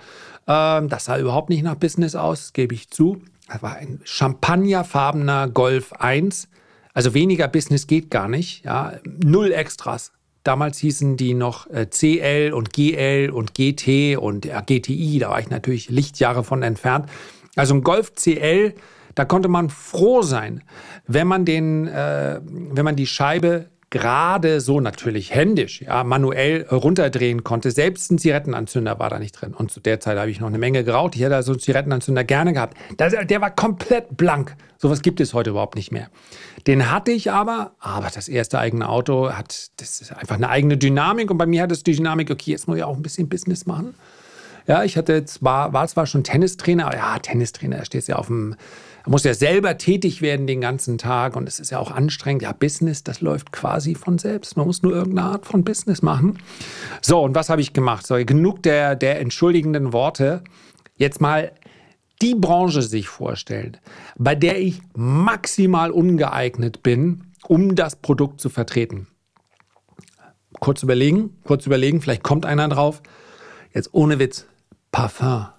äh, 0.48 0.82
das 0.88 1.06
sah 1.06 1.18
überhaupt 1.18 1.50
nicht 1.50 1.64
nach 1.64 1.76
Business 1.76 2.16
aus, 2.16 2.54
gebe 2.54 2.74
ich 2.74 2.90
zu. 2.90 3.22
Das 3.48 3.62
war 3.62 3.76
ein 3.76 4.02
champagnerfarbener 4.04 5.48
Golf 5.48 5.94
1. 5.94 6.50
Also 6.94 7.14
weniger 7.14 7.48
Business 7.48 7.88
geht 7.88 8.10
gar 8.10 8.28
nicht. 8.28 8.66
Ja, 8.66 8.94
null 9.06 9.52
Extras. 9.52 10.12
Damals 10.44 10.80
hießen 10.80 11.18
die 11.18 11.34
noch 11.34 11.70
äh, 11.70 11.88
CL 11.90 12.54
und 12.54 12.74
GL 12.74 13.30
und 13.30 13.54
GT 13.54 14.18
und 14.18 14.46
ja, 14.46 14.62
GTI. 14.62 15.20
Da 15.20 15.30
war 15.30 15.40
ich 15.40 15.50
natürlich 15.50 15.90
Lichtjahre 15.90 16.44
von 16.44 16.64
entfernt. 16.64 17.08
Also 17.56 17.76
ein 17.76 17.84
Golf 17.84 18.14
CL, 18.16 18.74
da 19.14 19.26
konnte 19.26 19.50
man 19.50 19.70
froh 19.70 20.22
sein, 20.22 20.64
wenn 21.06 21.28
man 21.28 21.44
den, 21.46 21.88
äh, 21.88 22.40
wenn 22.44 22.86
man 22.86 22.96
die 22.96 23.08
Scheibe 23.08 23.70
gerade 23.90 24.60
so 24.60 24.82
natürlich 24.82 25.34
händisch, 25.34 25.82
ja, 25.82 26.04
manuell 26.04 26.66
runterdrehen 26.70 27.44
konnte. 27.44 27.72
Selbst 27.72 28.12
ein 28.12 28.18
Zigarettenanzünder 28.18 29.00
war 29.00 29.10
da 29.10 29.18
nicht 29.18 29.32
drin. 29.34 29.54
Und 29.54 29.72
zu 29.72 29.80
der 29.80 30.00
Zeit 30.00 30.18
habe 30.18 30.30
ich 30.30 30.40
noch 30.40 30.48
eine 30.48 30.58
Menge 30.58 30.84
geraucht. 30.84 31.16
Ich 31.16 31.22
hätte 31.22 31.36
also 31.36 31.54
einen 31.54 31.62
Zigarettenanzünder 31.62 32.24
gerne 32.24 32.54
gehabt. 32.54 32.78
der 33.00 33.42
war 33.42 33.52
komplett 33.52 34.18
blank. 34.18 34.56
Sowas 34.78 35.02
gibt 35.02 35.22
es 35.22 35.34
heute 35.34 35.52
überhaupt 35.52 35.76
nicht 35.76 35.92
mehr. 35.92 36.10
Den 36.68 36.92
hatte 36.92 37.12
ich 37.12 37.32
aber, 37.32 37.72
aber 37.80 38.10
das 38.14 38.28
erste 38.28 38.60
eigene 38.60 38.90
Auto 38.90 39.32
hat, 39.32 39.70
das 39.78 40.02
ist 40.02 40.12
einfach 40.12 40.36
eine 40.36 40.50
eigene 40.50 40.78
Dynamik. 40.78 41.32
Und 41.32 41.38
bei 41.38 41.46
mir 41.46 41.64
hat 41.64 41.72
es 41.72 41.84
die 41.84 41.96
Dynamik, 41.96 42.30
okay, 42.30 42.52
jetzt 42.52 42.68
muss 42.68 42.78
ich 42.78 42.84
auch 42.84 42.96
ein 42.96 43.02
bisschen 43.02 43.30
Business 43.30 43.66
machen. 43.66 43.96
Ja, 44.68 44.84
ich 44.84 44.98
hatte 44.98 45.24
zwar, 45.24 45.72
war 45.72 45.88
zwar 45.88 46.06
schon 46.06 46.26
Tennistrainer, 46.26 46.88
aber 46.88 46.98
ja, 46.98 47.20
Tennistrainer, 47.20 47.78
da 47.78 47.86
steht 47.86 48.06
ja 48.08 48.18
auf 48.18 48.28
dem 48.28 48.56
man 49.08 49.14
muss 49.14 49.24
ja 49.24 49.34
selber 49.34 49.78
tätig 49.78 50.22
werden 50.22 50.48
den 50.48 50.60
ganzen 50.60 50.98
Tag 50.98 51.38
und 51.38 51.48
es 51.48 51.62
ist 51.62 51.70
ja 51.70 51.80
auch 51.80 51.92
anstrengend. 51.92 52.42
Ja, 52.42 52.52
Business, 52.52 53.06
das 53.06 53.22
läuft 53.22 53.54
quasi 53.54 53.96
von 53.96 54.18
selbst. 54.18 54.58
Man 54.58 54.68
muss 54.68 54.84
nur 54.84 54.92
irgendeine 54.92 55.30
Art 55.30 55.46
von 55.46 55.64
Business 55.64 56.02
machen. 56.02 56.40
So, 57.02 57.22
und 57.22 57.34
was 57.34 57.50
habe 57.50 57.62
ich 57.62 57.72
gemacht? 57.72 58.06
So, 58.06 58.16
genug 58.26 58.64
der, 58.64 58.98
der 58.98 59.22
entschuldigenden 59.22 59.94
Worte. 59.94 60.44
Jetzt 60.98 61.22
mal 61.22 61.54
die 62.22 62.36
Branche 62.36 62.82
sich 62.82 63.08
vorstellen, 63.08 63.78
bei 64.18 64.36
der 64.36 64.60
ich 64.60 64.82
maximal 64.94 65.92
ungeeignet 65.92 66.84
bin, 66.84 67.32
um 67.48 67.76
das 67.76 67.96
Produkt 67.96 68.42
zu 68.42 68.50
vertreten. 68.50 69.08
Kurz 70.60 70.84
überlegen, 70.84 71.38
kurz 71.46 71.66
überlegen, 71.66 72.02
vielleicht 72.02 72.24
kommt 72.24 72.46
einer 72.46 72.68
drauf. 72.68 73.02
Jetzt 73.74 73.94
ohne 73.94 74.20
Witz, 74.20 74.48
Parfum. 74.92 75.57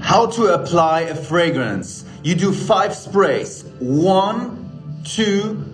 How 0.00 0.26
to 0.36 0.54
apply 0.54 1.02
a 1.10 1.14
fragrance. 1.14 2.04
You 2.22 2.34
do 2.34 2.52
five 2.52 2.94
sprays. 2.94 3.64
One, 3.80 4.58
two, 5.04 5.64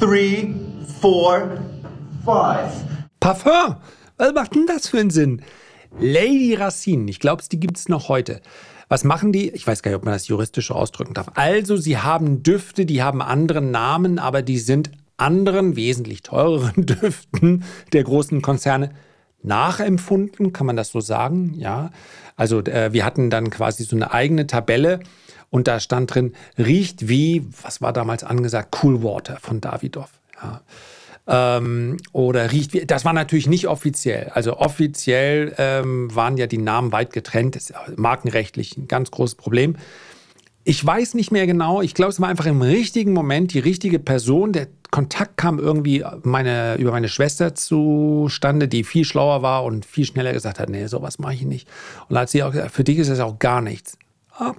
three, 0.00 0.54
four, 1.00 1.58
five. 2.24 2.72
Parfum. 3.20 3.76
Was 4.16 4.32
macht 4.34 4.54
denn 4.54 4.66
das 4.66 4.88
für 4.88 4.98
einen 4.98 5.10
Sinn? 5.10 5.42
Lady 5.98 6.54
Racine, 6.54 7.08
ich 7.08 7.20
glaube, 7.20 7.42
die 7.50 7.60
gibt 7.60 7.78
es 7.78 7.88
noch 7.88 8.08
heute. 8.08 8.40
Was 8.88 9.04
machen 9.04 9.32
die? 9.32 9.50
Ich 9.50 9.66
weiß 9.66 9.82
gar 9.82 9.90
nicht, 9.90 9.98
ob 9.98 10.04
man 10.04 10.14
das 10.14 10.28
juristisch 10.28 10.70
ausdrücken 10.70 11.14
darf. 11.14 11.30
Also, 11.34 11.76
sie 11.76 11.98
haben 11.98 12.42
Düfte, 12.42 12.84
die 12.84 13.02
haben 13.02 13.22
anderen 13.22 13.70
Namen, 13.70 14.18
aber 14.18 14.42
die 14.42 14.58
sind 14.58 14.90
anderen, 15.16 15.76
wesentlich 15.76 16.22
teureren 16.22 16.74
Düften 16.86 17.64
der 17.92 18.04
großen 18.04 18.42
Konzerne 18.42 18.90
nachempfunden, 19.42 20.52
kann 20.52 20.66
man 20.66 20.76
das 20.76 20.90
so 20.90 21.00
sagen? 21.00 21.54
Ja. 21.54 21.90
Also 22.36 22.60
äh, 22.60 22.92
wir 22.92 23.04
hatten 23.04 23.30
dann 23.30 23.50
quasi 23.50 23.84
so 23.84 23.96
eine 23.96 24.12
eigene 24.12 24.46
Tabelle 24.46 25.00
und 25.50 25.68
da 25.68 25.80
stand 25.80 26.14
drin, 26.14 26.34
riecht 26.56 27.08
wie, 27.08 27.46
was 27.62 27.80
war 27.80 27.92
damals 27.92 28.24
angesagt, 28.24 28.76
Cool 28.82 29.02
Water 29.02 29.38
von 29.40 29.60
Davidoff. 29.60 30.10
Ja. 30.40 30.60
ähm, 31.58 31.96
oder 32.12 32.52
riecht 32.52 32.72
wie. 32.72 32.86
Das 32.86 33.04
war 33.04 33.12
natürlich 33.12 33.48
nicht 33.48 33.66
offiziell. 33.66 34.30
Also 34.34 34.58
offiziell 34.58 35.54
ähm, 35.58 36.14
waren 36.14 36.36
ja 36.36 36.46
die 36.46 36.58
Namen 36.58 36.92
weit 36.92 37.12
getrennt. 37.12 37.56
Das 37.56 37.70
ist 37.70 37.74
markenrechtlich 37.96 38.76
ein 38.76 38.88
ganz 38.88 39.10
großes 39.10 39.34
Problem. 39.34 39.76
Ich 40.68 40.84
weiß 40.84 41.14
nicht 41.14 41.32
mehr 41.32 41.46
genau. 41.46 41.80
Ich 41.80 41.94
glaube, 41.94 42.10
es 42.10 42.20
war 42.20 42.28
einfach 42.28 42.44
im 42.44 42.60
richtigen 42.60 43.14
Moment 43.14 43.54
die 43.54 43.58
richtige 43.58 43.98
Person. 43.98 44.52
Der 44.52 44.68
Kontakt 44.90 45.38
kam 45.38 45.58
irgendwie 45.58 46.04
meine, 46.24 46.74
über 46.74 46.90
meine 46.90 47.08
Schwester 47.08 47.54
zustande, 47.54 48.68
die 48.68 48.84
viel 48.84 49.06
schlauer 49.06 49.40
war 49.40 49.64
und 49.64 49.86
viel 49.86 50.04
schneller 50.04 50.34
gesagt 50.34 50.60
hat, 50.60 50.68
nee, 50.68 50.84
sowas 50.84 51.18
mache 51.18 51.32
ich 51.32 51.46
nicht. 51.46 51.66
Und 52.10 52.16
da 52.16 52.20
hat 52.20 52.28
sie 52.28 52.42
auch 52.42 52.52
gesagt, 52.52 52.72
für 52.72 52.84
dich 52.84 52.98
ist 52.98 53.08
das 53.08 53.20
auch 53.20 53.38
gar 53.38 53.62
nichts. 53.62 53.96
Ah, 54.36 54.52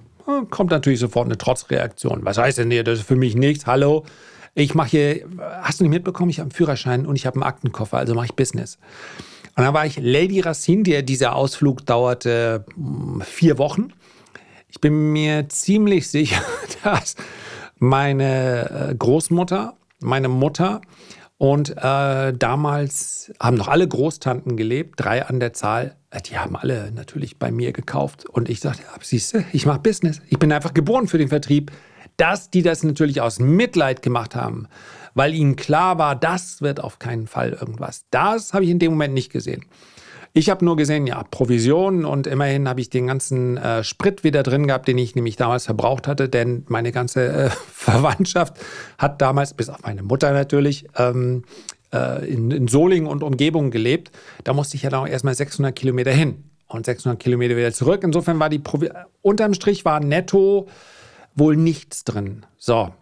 kommt 0.49 0.71
natürlich 0.71 0.97
sofort 0.97 1.27
eine 1.27 1.37
Trotzreaktion. 1.37 2.21
Was 2.25 2.39
heißt 2.39 2.57
denn, 2.57 2.69
nee, 2.69 2.81
das 2.81 3.01
ist 3.01 3.07
für 3.07 3.15
mich 3.15 3.35
nichts. 3.35 3.67
Hallo, 3.67 4.03
ich 4.55 4.73
mache 4.73 4.89
hier, 4.89 5.27
hast 5.61 5.79
du 5.79 5.83
nicht 5.83 5.93
mitbekommen, 5.93 6.31
ich 6.31 6.39
habe 6.39 6.45
einen 6.45 6.53
Führerschein 6.53 7.05
und 7.05 7.17
ich 7.17 7.27
habe 7.27 7.35
einen 7.35 7.43
Aktenkoffer, 7.43 7.99
also 7.99 8.15
mache 8.15 8.25
ich 8.25 8.33
Business. 8.33 8.79
Und 9.55 9.63
dann 9.63 9.75
war 9.75 9.85
ich 9.85 9.99
Lady 10.01 10.39
Racine, 10.39 10.81
der, 10.81 11.03
dieser 11.03 11.35
Ausflug 11.35 11.85
dauerte 11.85 12.65
hm, 12.75 13.21
vier 13.23 13.59
Wochen. 13.59 13.93
Ich 14.79 14.81
bin 14.81 15.11
mir 15.11 15.49
ziemlich 15.49 16.07
sicher, 16.07 16.41
dass 16.85 17.17
meine 17.79 18.91
äh, 18.91 18.95
Großmutter, 18.95 19.73
meine 19.99 20.29
Mutter 20.29 20.79
und 21.37 21.71
äh, 21.71 22.33
damals 22.33 23.29
haben 23.41 23.57
noch 23.57 23.67
alle 23.67 23.85
Großtanten 23.85 24.55
gelebt, 24.55 24.93
drei 24.95 25.25
an 25.25 25.41
der 25.41 25.51
Zahl. 25.51 25.97
Äh, 26.11 26.21
die 26.21 26.37
haben 26.37 26.55
alle 26.55 26.93
natürlich 26.93 27.37
bei 27.37 27.51
mir 27.51 27.73
gekauft. 27.73 28.25
Und 28.25 28.47
ich 28.47 28.61
sagte, 28.61 28.83
siehst 29.01 29.33
du, 29.33 29.43
ich 29.51 29.65
mache 29.65 29.79
Business. 29.79 30.21
Ich 30.29 30.39
bin 30.39 30.49
einfach 30.53 30.73
geboren 30.73 31.09
für 31.09 31.17
den 31.17 31.27
Vertrieb 31.27 31.73
dass 32.19 32.49
die 32.49 32.63
das 32.63 32.83
natürlich 32.83 33.21
aus 33.21 33.39
Mitleid 33.39 34.01
gemacht 34.01 34.35
haben, 34.35 34.67
weil 35.13 35.33
ihnen 35.33 35.55
klar 35.55 35.97
war, 35.97 36.17
das 36.17 36.61
wird 36.61 36.83
auf 36.83 36.99
keinen 36.99 37.27
Fall 37.27 37.53
irgendwas. 37.53 38.03
Das 38.11 38.53
habe 38.53 38.65
ich 38.65 38.69
in 38.69 38.79
dem 38.79 38.91
Moment 38.91 39.13
nicht 39.13 39.31
gesehen. 39.31 39.63
Ich 40.33 40.49
habe 40.49 40.63
nur 40.63 40.75
gesehen, 40.75 41.07
ja, 41.07 41.23
Provisionen 41.23 42.05
und 42.05 42.27
immerhin 42.27 42.69
habe 42.69 42.81
ich 42.81 42.89
den 42.89 43.07
ganzen 43.07 43.57
äh, 43.57 43.83
Sprit 43.83 44.23
wieder 44.23 44.43
drin 44.43 44.67
gehabt, 44.67 44.87
den 44.87 44.97
ich 44.97 45.15
nämlich 45.15 45.35
damals 45.35 45.65
verbraucht 45.65 46.07
hatte, 46.07 46.29
denn 46.29 46.65
meine 46.67 46.91
ganze 46.91 47.27
äh, 47.27 47.49
Verwandtschaft 47.73 48.55
hat 48.97 49.21
damals, 49.21 49.53
bis 49.53 49.69
auf 49.69 49.81
meine 49.81 50.03
Mutter 50.03 50.31
natürlich, 50.31 50.85
ähm, 50.97 51.43
äh, 51.91 52.31
in, 52.31 52.51
in 52.51 52.67
Solingen 52.67 53.07
und 53.07 53.23
Umgebung 53.23 53.71
gelebt. 53.71 54.11
Da 54.43 54.53
musste 54.53 54.75
ich 54.75 54.83
ja 54.83 54.89
dann 54.89 55.01
auch 55.01 55.07
erstmal 55.07 55.33
600 55.33 55.75
Kilometer 55.75 56.11
hin 56.11 56.43
und 56.67 56.85
600 56.85 57.19
Kilometer 57.19 57.57
wieder 57.57 57.73
zurück. 57.73 58.01
Insofern 58.03 58.39
war 58.39 58.49
die 58.49 58.59
Provi 58.59 58.89
unterm 59.21 59.53
Strich 59.53 59.85
war 59.85 59.99
netto 59.99 60.67
wohl 61.35 61.55
nichts 61.55 62.03
drin. 62.03 62.45
So, 62.57 62.93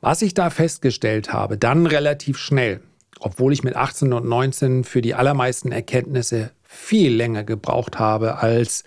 was 0.00 0.22
ich 0.22 0.34
da 0.34 0.50
festgestellt 0.50 1.32
habe, 1.32 1.56
dann 1.56 1.86
relativ 1.86 2.36
schnell, 2.36 2.80
obwohl 3.24 3.54
ich 3.54 3.64
mit 3.64 3.74
18 3.74 4.12
und 4.12 4.26
19 4.26 4.84
für 4.84 5.00
die 5.00 5.14
allermeisten 5.14 5.72
Erkenntnisse 5.72 6.50
viel 6.62 7.14
länger 7.14 7.42
gebraucht 7.42 7.98
habe, 7.98 8.38
als 8.38 8.84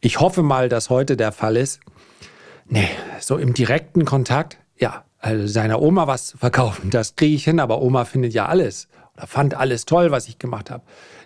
ich 0.00 0.20
hoffe 0.20 0.42
mal, 0.42 0.68
dass 0.68 0.90
heute 0.90 1.16
der 1.16 1.32
Fall 1.32 1.56
ist. 1.56 1.80
Nee, 2.66 2.90
so 3.20 3.38
im 3.38 3.54
direkten 3.54 4.04
Kontakt, 4.04 4.58
ja, 4.76 5.04
also 5.18 5.46
seiner 5.46 5.80
Oma 5.80 6.06
was 6.06 6.34
verkaufen, 6.38 6.90
das 6.90 7.16
kriege 7.16 7.34
ich 7.34 7.44
hin, 7.44 7.58
aber 7.58 7.80
Oma 7.80 8.04
findet 8.04 8.34
ja 8.34 8.46
alles 8.46 8.88
oder 9.16 9.26
fand 9.26 9.54
alles 9.54 9.86
toll, 9.86 10.10
was 10.10 10.28
ich 10.28 10.38
gemacht 10.38 10.70
habe 10.70 10.84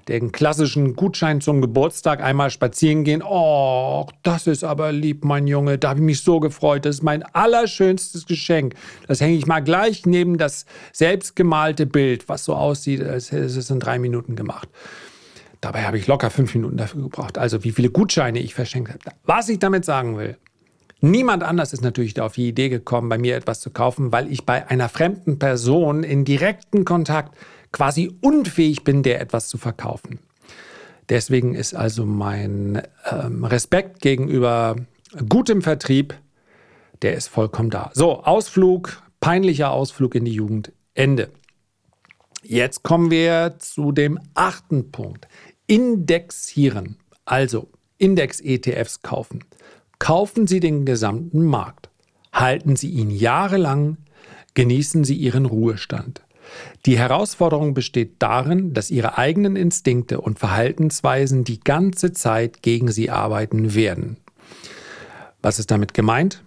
den 0.09 0.33
klassischen 0.33 0.97
Gutschein 0.97 1.41
zum 1.41 1.61
Geburtstag 1.61 2.23
einmal 2.23 2.50
spazieren 2.50 3.05
gehen. 3.05 3.23
Oh, 3.23 4.07
das 4.23 4.47
ist 4.47 4.65
aber 4.65 4.93
lieb, 4.93 5.25
mein 5.25 5.47
Junge. 5.47 5.79
Da 5.79 5.91
habe 5.91 6.00
ich 6.00 6.05
mich 6.05 6.23
so 6.23 6.41
gefreut. 6.41 6.85
Das 6.85 6.97
ist 6.97 7.03
mein 7.03 7.23
allerschönstes 7.23 8.27
Geschenk. 8.27 8.75
Das 9.07 9.21
hänge 9.21 9.37
ich 9.37 9.47
mal 9.47 9.61
gleich 9.61 10.07
neben 10.07 10.38
das 10.38 10.67
selbstgemalte 10.93 11.87
Bild, 11.87 12.29
was 12.29 12.45
so 12.45 12.55
aussieht, 12.55 13.03
als 13.03 13.31
hätte 13.33 13.45
es 13.45 13.71
in 13.71 13.81
drei 13.81 13.99
Minuten 13.99 14.35
gemacht. 14.35 14.69
Dabei 15.61 15.83
habe 15.83 15.99
ich 15.99 16.07
locker 16.07 16.31
fünf 16.31 16.55
Minuten 16.55 16.77
dafür 16.77 17.03
gebraucht. 17.03 17.37
Also 17.37 17.65
wie 17.65 17.73
viele 17.73 17.91
Gutscheine 17.91 18.38
ich 18.38 18.55
verschenkt 18.55 18.91
habe. 18.91 19.17
Was 19.25 19.49
ich 19.49 19.59
damit 19.59 19.85
sagen 19.85 20.17
will, 20.17 20.37
Niemand 21.00 21.44
anders 21.44 21.73
ist 21.73 21.83
natürlich 21.83 22.21
auf 22.21 22.35
die 22.35 22.49
Idee 22.49 22.68
gekommen, 22.68 23.09
bei 23.09 23.18
mir 23.18 23.37
etwas 23.37 23.61
zu 23.61 23.71
kaufen, 23.71 24.11
weil 24.11 24.33
ich 24.33 24.44
bei 24.44 24.68
einer 24.68 24.88
fremden 24.88 25.38
Person 25.38 26.03
in 26.03 26.25
direkten 26.25 26.85
Kontakt 26.85 27.37
quasi 27.72 28.11
unfähig 28.20 28.85
bin, 28.85 29.02
der 29.02 29.20
etwas 29.20 29.48
zu 29.48 29.59
verkaufen. 29.59 30.20
Deswegen 31.09 31.54
ist 31.54 31.74
also 31.74 32.04
mein 32.04 32.83
ähm, 33.11 33.44
Respekt 33.44 34.00
gegenüber 34.00 34.76
gutem 35.28 35.62
Vertrieb, 35.62 36.14
der 37.02 37.14
ist 37.14 37.28
vollkommen 37.28 37.70
da. 37.70 37.90
So, 37.94 38.22
Ausflug, 38.24 39.02
peinlicher 39.20 39.70
Ausflug 39.70 40.14
in 40.14 40.24
die 40.24 40.33
Jugend, 40.33 40.72
Ende. 40.94 41.31
Jetzt 42.42 42.83
kommen 42.83 43.11
wir 43.11 43.57
zu 43.59 43.92
dem 43.92 44.18
achten 44.35 44.90
Punkt. 44.90 45.28
Indexieren. 45.66 46.96
Also 47.24 47.68
Index-ETFs 47.98 49.02
kaufen. 49.02 49.44
Kaufen 49.98 50.46
Sie 50.46 50.61
den 50.61 50.85
gesamten 50.85 51.44
Markt. 51.44 51.90
Halten 52.33 52.76
Sie 52.76 52.90
ihn 52.90 53.11
jahrelang. 53.11 53.98
Genießen 54.54 55.04
Sie 55.04 55.16
Ihren 55.16 55.46
Ruhestand. 55.46 56.22
Die 56.87 56.98
Herausforderung 56.98 57.74
besteht 57.74 58.16
darin, 58.18 58.74
dass 58.74 58.90
ihre 58.90 59.18
eigenen 59.18 59.56
Instinkte 59.56 60.20
und 60.20 60.38
Verhaltensweisen 60.38 61.44
die 61.44 61.61
ganze 61.61 62.12
Zeit 62.12 62.62
gegen 62.62 62.90
sie 62.90 63.11
arbeiten 63.11 63.74
werden. 63.74 64.16
Was 65.42 65.58
ist 65.58 65.70
damit 65.70 65.94
gemeint? 65.94 66.42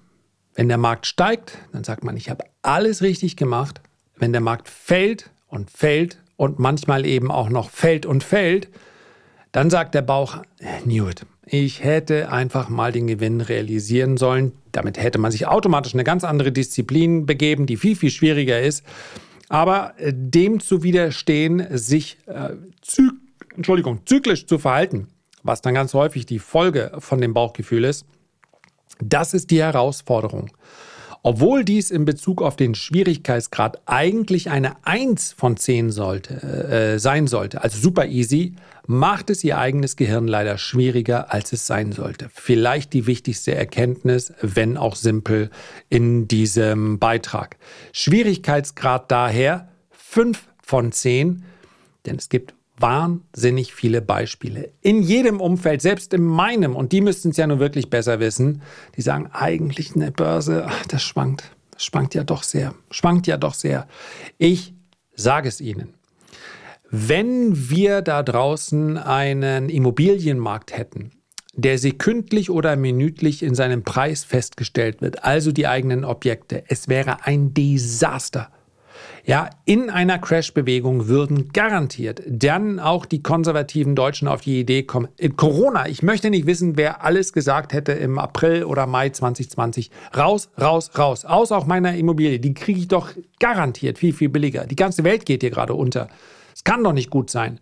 Wenn 0.53 0.67
der 0.67 0.77
Markt 0.77 1.05
steigt, 1.05 1.57
dann 1.71 1.83
sagt 1.83 2.03
man, 2.03 2.17
ich 2.17 2.29
habe 2.29 2.43
alles 2.61 3.01
richtig 3.01 3.37
gemacht. 3.37 3.81
Wenn 4.17 4.33
der 4.33 4.41
Markt 4.41 4.67
fällt 4.69 5.29
und 5.47 5.71
fällt 5.71 6.21
und 6.35 6.59
manchmal 6.59 7.05
eben 7.05 7.31
auch 7.31 7.49
noch 7.49 7.69
fällt 7.69 8.05
und 8.05 8.23
fällt, 8.23 8.69
dann 9.51 9.69
sagt 9.69 9.95
der 9.95 10.01
Bauch, 10.01 10.39
Newt, 10.85 11.25
ich 11.45 11.83
hätte 11.83 12.31
einfach 12.31 12.69
mal 12.69 12.91
den 12.91 13.07
Gewinn 13.07 13.41
realisieren 13.41 14.17
sollen. 14.17 14.53
Damit 14.71 14.97
hätte 14.97 15.19
man 15.19 15.31
sich 15.31 15.47
automatisch 15.47 15.93
eine 15.93 16.03
ganz 16.03 16.23
andere 16.23 16.51
Disziplin 16.51 17.25
begeben, 17.25 17.65
die 17.65 17.77
viel, 17.77 17.95
viel 17.95 18.11
schwieriger 18.11 18.61
ist. 18.61 18.85
Aber 19.51 19.95
äh, 19.97 20.13
dem 20.15 20.61
zu 20.61 20.81
widerstehen, 20.81 21.77
sich 21.77 22.17
äh, 22.25 22.51
zyk 22.81 23.11
Entschuldigung, 23.53 23.99
zyklisch 24.05 24.45
zu 24.45 24.57
verhalten, 24.57 25.09
was 25.43 25.61
dann 25.61 25.73
ganz 25.73 25.93
häufig 25.93 26.25
die 26.25 26.39
Folge 26.39 26.93
von 26.99 27.19
dem 27.19 27.33
Bauchgefühl 27.33 27.83
ist, 27.83 28.05
das 29.01 29.33
ist 29.33 29.51
die 29.51 29.61
Herausforderung. 29.61 30.51
Obwohl 31.23 31.63
dies 31.63 31.91
in 31.91 32.05
Bezug 32.05 32.41
auf 32.41 32.55
den 32.55 32.73
Schwierigkeitsgrad 32.73 33.81
eigentlich 33.85 34.49
eine 34.49 34.75
1 34.85 35.33
von 35.33 35.55
10 35.55 35.91
sollte, 35.91 36.33
äh, 36.41 36.99
sein 36.99 37.27
sollte, 37.27 37.61
also 37.63 37.77
super 37.77 38.07
easy, 38.07 38.55
macht 38.87 39.29
es 39.29 39.43
ihr 39.43 39.59
eigenes 39.59 39.95
Gehirn 39.95 40.27
leider 40.27 40.57
schwieriger, 40.57 41.31
als 41.31 41.53
es 41.53 41.67
sein 41.67 41.91
sollte. 41.91 42.29
Vielleicht 42.33 42.93
die 42.93 43.05
wichtigste 43.05 43.53
Erkenntnis, 43.53 44.33
wenn 44.41 44.77
auch 44.77 44.95
simpel, 44.95 45.51
in 45.89 46.27
diesem 46.27 46.97
Beitrag. 46.97 47.57
Schwierigkeitsgrad 47.93 49.11
daher 49.11 49.69
5 49.91 50.41
von 50.63 50.91
10, 50.91 51.43
denn 52.07 52.15
es 52.15 52.29
gibt 52.29 52.55
wahnsinnig 52.81 53.73
viele 53.73 54.01
Beispiele. 54.01 54.71
In 54.81 55.01
jedem 55.01 55.39
Umfeld, 55.39 55.81
selbst 55.81 56.13
in 56.13 56.23
meinem, 56.23 56.75
und 56.75 56.91
die 56.91 57.01
müssten 57.01 57.29
es 57.29 57.37
ja 57.37 57.47
nur 57.47 57.59
wirklich 57.59 57.89
besser 57.89 58.19
wissen, 58.19 58.61
die 58.95 59.01
sagen, 59.01 59.29
eigentlich 59.31 59.95
eine 59.95 60.11
Börse, 60.11 60.65
ach, 60.67 60.85
das 60.87 61.03
schwankt. 61.03 61.51
Das 61.71 61.83
schwankt 61.83 62.15
ja 62.15 62.23
doch 62.23 62.43
sehr. 62.43 62.73
Schwankt 62.89 63.27
ja 63.27 63.37
doch 63.37 63.53
sehr. 63.53 63.87
Ich 64.37 64.73
sage 65.15 65.49
es 65.49 65.61
Ihnen. 65.61 65.93
Wenn 66.89 67.69
wir 67.69 68.01
da 68.01 68.21
draußen 68.21 68.97
einen 68.97 69.69
Immobilienmarkt 69.69 70.75
hätten, 70.77 71.11
der 71.53 71.77
sekündlich 71.77 72.49
oder 72.49 72.75
minütlich 72.75 73.43
in 73.43 73.55
seinem 73.55 73.83
Preis 73.83 74.23
festgestellt 74.23 75.01
wird, 75.01 75.23
also 75.23 75.51
die 75.51 75.67
eigenen 75.67 76.03
Objekte, 76.03 76.63
es 76.67 76.87
wäre 76.87 77.25
ein 77.25 77.53
Desaster. 77.53 78.51
Ja, 79.23 79.49
in 79.65 79.89
einer 79.89 80.17
Crash-Bewegung 80.17 81.07
würden 81.07 81.49
garantiert 81.53 82.23
dann 82.27 82.79
auch 82.79 83.05
die 83.05 83.21
konservativen 83.21 83.95
Deutschen 83.95 84.27
auf 84.27 84.41
die 84.41 84.59
Idee 84.59 84.83
kommen. 84.83 85.09
In 85.17 85.35
Corona, 85.35 85.87
ich 85.87 86.01
möchte 86.01 86.29
nicht 86.29 86.47
wissen, 86.47 86.75
wer 86.75 87.03
alles 87.03 87.31
gesagt 87.31 87.73
hätte 87.73 87.91
im 87.91 88.17
April 88.17 88.63
oder 88.63 88.87
Mai 88.87 89.09
2020. 89.09 89.91
Raus, 90.17 90.49
raus, 90.59 90.91
raus. 90.97 91.25
Aus 91.25 91.51
auch 91.51 91.67
meiner 91.67 91.95
Immobilie. 91.95 92.39
Die 92.39 92.53
kriege 92.53 92.79
ich 92.79 92.87
doch 92.87 93.09
garantiert 93.39 93.99
viel, 93.99 94.13
viel 94.13 94.29
billiger. 94.29 94.65
Die 94.65 94.75
ganze 94.75 95.03
Welt 95.03 95.25
geht 95.25 95.41
hier 95.41 95.51
gerade 95.51 95.75
unter. 95.75 96.07
Es 96.55 96.63
kann 96.63 96.83
doch 96.83 96.93
nicht 96.93 97.11
gut 97.11 97.29
sein. 97.29 97.59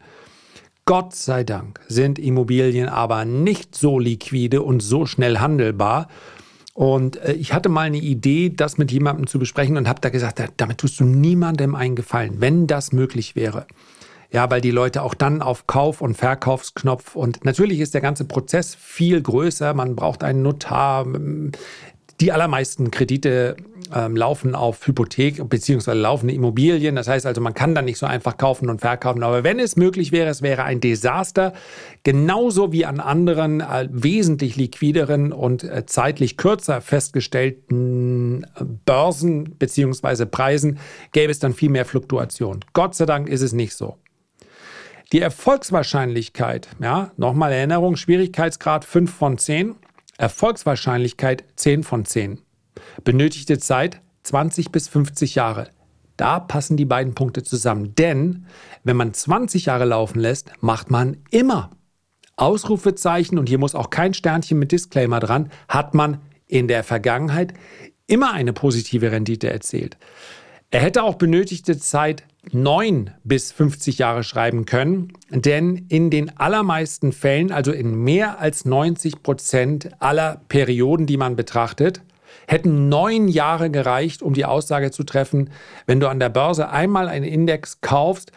Gott 0.86 1.14
sei 1.14 1.44
Dank 1.44 1.82
sind 1.88 2.18
Immobilien 2.18 2.90
aber 2.90 3.26
nicht 3.26 3.76
so 3.76 4.00
liquide 4.00 4.64
und 4.64 4.80
so 4.80 5.06
schnell 5.06 5.38
handelbar. 5.38 6.08
Und 6.80 7.18
äh, 7.18 7.34
ich 7.34 7.52
hatte 7.52 7.68
mal 7.68 7.82
eine 7.82 7.98
Idee, 7.98 8.54
das 8.56 8.78
mit 8.78 8.90
jemandem 8.90 9.28
zu 9.28 9.38
besprechen 9.38 9.76
und 9.76 9.90
habe 9.90 10.00
da 10.00 10.08
gesagt, 10.08 10.42
damit 10.56 10.78
tust 10.78 10.98
du 11.02 11.04
niemandem 11.04 11.76
einen 11.76 11.98
Gefallen, 11.98 12.40
wenn 12.40 12.68
das 12.68 12.94
möglich 12.94 13.36
wäre. 13.36 13.68
Ja, 14.32 14.50
weil 14.50 14.62
die 14.62 14.72
Leute 14.72 15.04
auch 15.04 15.14
dann 15.14 15.42
auf 15.42 15.68
Kauf- 15.68 16.00
und 16.00 16.16
Verkaufsknopf 16.16 17.18
und 17.18 17.44
natürlich 17.44 17.82
ist 17.82 17.96
der 17.96 18.00
ganze 18.00 18.24
Prozess 18.24 18.76
viel 18.76 19.22
größer. 19.22 19.74
Man 19.74 19.98
braucht 19.98 20.24
einen 20.24 20.42
Notar. 20.42 21.06
Die 22.22 22.32
allermeisten 22.32 22.92
Kredite 22.92 23.56
ähm, 23.96 24.16
laufen 24.16 24.56
auf 24.56 24.86
Hypothek 24.86 25.48
bzw. 25.48 25.94
laufende 25.94 26.34
Immobilien. 26.34 26.96
Das 26.96 27.08
heißt 27.08 27.26
also, 27.26 27.42
man 27.42 27.54
kann 27.54 27.74
dann 27.76 27.86
nicht 27.86 27.98
so 27.98 28.06
einfach 28.06 28.38
kaufen 28.38 28.70
und 28.70 28.82
verkaufen. 28.82 29.24
Aber 29.24 29.44
wenn 29.44 29.60
es 29.60 29.76
möglich 29.76 30.12
wäre, 30.12 30.30
es 30.30 30.42
wäre 30.42 30.64
ein 30.64 30.82
Desaster, 30.82 31.54
genauso 32.04 32.72
wie 32.72 32.86
an 32.86 33.00
anderen 33.00 33.62
äh, 33.62 33.88
wesentlich 33.92 34.56
liquideren 34.58 35.32
und 35.32 35.64
äh, 35.64 35.86
zeitlich 35.86 36.38
kürzer 36.38 36.82
festgestellten 36.82 38.44
äh, 38.44 38.66
Börsen 38.86 39.56
bzw. 39.58 40.26
Preisen, 40.26 40.80
gäbe 41.12 41.32
es 41.32 41.40
dann 41.40 41.54
viel 41.54 41.70
mehr 41.70 41.86
Fluktuation. 41.86 42.60
Gott 42.74 42.96
sei 42.96 43.06
Dank 43.06 43.30
ist 43.30 43.42
es 43.42 43.54
nicht 43.54 43.74
so. 43.74 43.98
Die 45.12 45.22
Erfolgswahrscheinlichkeit, 45.22 46.68
ja, 46.80 47.12
nochmal 47.18 47.52
Erinnerung, 47.52 47.96
Schwierigkeitsgrad 47.96 48.86
5 48.86 49.12
von 49.12 49.38
10, 49.40 49.76
Erfolgswahrscheinlichkeit 50.20 51.46
10 51.56 51.84
von 51.84 52.04
10. 52.04 52.40
Benötigte 53.06 53.58
Zeit 53.58 54.02
20 54.24 54.70
bis 54.70 54.90
50 54.90 55.36
Jahre. 55.36 55.70
Da 56.18 56.42
passen 56.42 56.76
die 56.76 56.84
beiden 56.84 57.16
Punkte 57.16 57.42
zusammen. 57.42 57.96
Denn 57.96 58.46
wenn 58.84 58.98
man 58.98 59.14
20 59.14 59.68
Jahre 59.68 59.86
laufen 59.86 60.20
lässt, 60.20 60.52
macht 60.60 60.92
man 60.92 61.18
immer 61.32 61.70
Ausrufezeichen, 62.36 63.40
und 63.40 63.48
hier 63.48 63.60
muss 63.60 63.76
auch 63.76 63.90
kein 63.90 64.14
Sternchen 64.14 64.60
mit 64.60 64.74
Disclaimer 64.74 65.22
dran, 65.22 65.50
hat 65.70 65.94
man 65.94 66.20
in 66.48 66.68
der 66.68 66.84
Vergangenheit 66.84 67.54
immer 68.06 68.34
eine 68.34 68.52
positive 68.52 69.14
Rendite 69.14 69.50
erzielt. 69.50 69.98
Er 70.72 70.82
hätte 70.82 71.02
auch 71.02 71.16
benötigte 71.16 71.80
Zeit 71.80 72.26
9 72.52 73.12
bis 73.24 73.52
50 73.52 73.98
Jahre 73.98 74.24
schreiben 74.24 74.66
können, 74.66 75.14
denn 75.32 75.88
in 75.90 76.12
den 76.12 76.38
allermeisten 76.38 77.12
Fällen, 77.12 77.52
also 77.52 77.72
in 77.72 77.96
mehr 77.96 78.40
als 78.40 78.66
90 78.66 79.24
Prozent 79.24 79.90
aller 80.00 80.42
Perioden, 80.48 81.08
die 81.08 81.18
man 81.18 81.36
betrachtet, 81.36 82.02
hätten 82.48 82.88
neun 82.88 83.30
Jahre 83.30 83.72
gereicht, 83.72 84.22
um 84.22 84.36
die 84.36 84.46
Aussage 84.46 84.92
zu 84.92 85.04
treffen, 85.04 85.50
wenn 85.88 86.00
du 86.00 86.08
an 86.08 86.20
der 86.20 86.30
Börse 86.30 86.70
einmal 86.70 87.08
einen 87.08 87.26
Index 87.26 87.82
kaufst, 87.82 88.32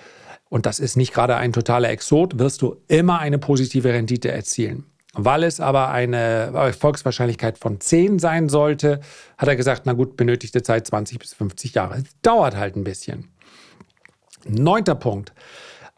und 0.48 0.64
das 0.64 0.80
ist 0.80 0.96
nicht 0.96 1.12
gerade 1.12 1.36
ein 1.36 1.52
totaler 1.52 1.90
Exot, 1.90 2.38
wirst 2.38 2.62
du 2.62 2.76
immer 2.88 3.18
eine 3.18 3.38
positive 3.38 3.92
Rendite 3.92 4.30
erzielen. 4.30 4.84
Weil 5.14 5.44
es 5.44 5.60
aber 5.60 5.90
eine 5.90 6.52
Erfolgswahrscheinlichkeit 6.54 7.58
von 7.58 7.80
10 7.80 8.18
sein 8.18 8.48
sollte, 8.48 9.00
hat 9.36 9.48
er 9.48 9.56
gesagt, 9.56 9.82
na 9.84 9.92
gut, 9.92 10.16
benötigte 10.16 10.62
Zeit 10.62 10.86
20 10.86 11.18
bis 11.18 11.34
50 11.34 11.74
Jahre. 11.74 11.98
Es 11.98 12.20
dauert 12.22 12.56
halt 12.56 12.76
ein 12.76 12.84
bisschen. 12.84 13.28
Neunter 14.46 14.94
Punkt. 14.94 15.32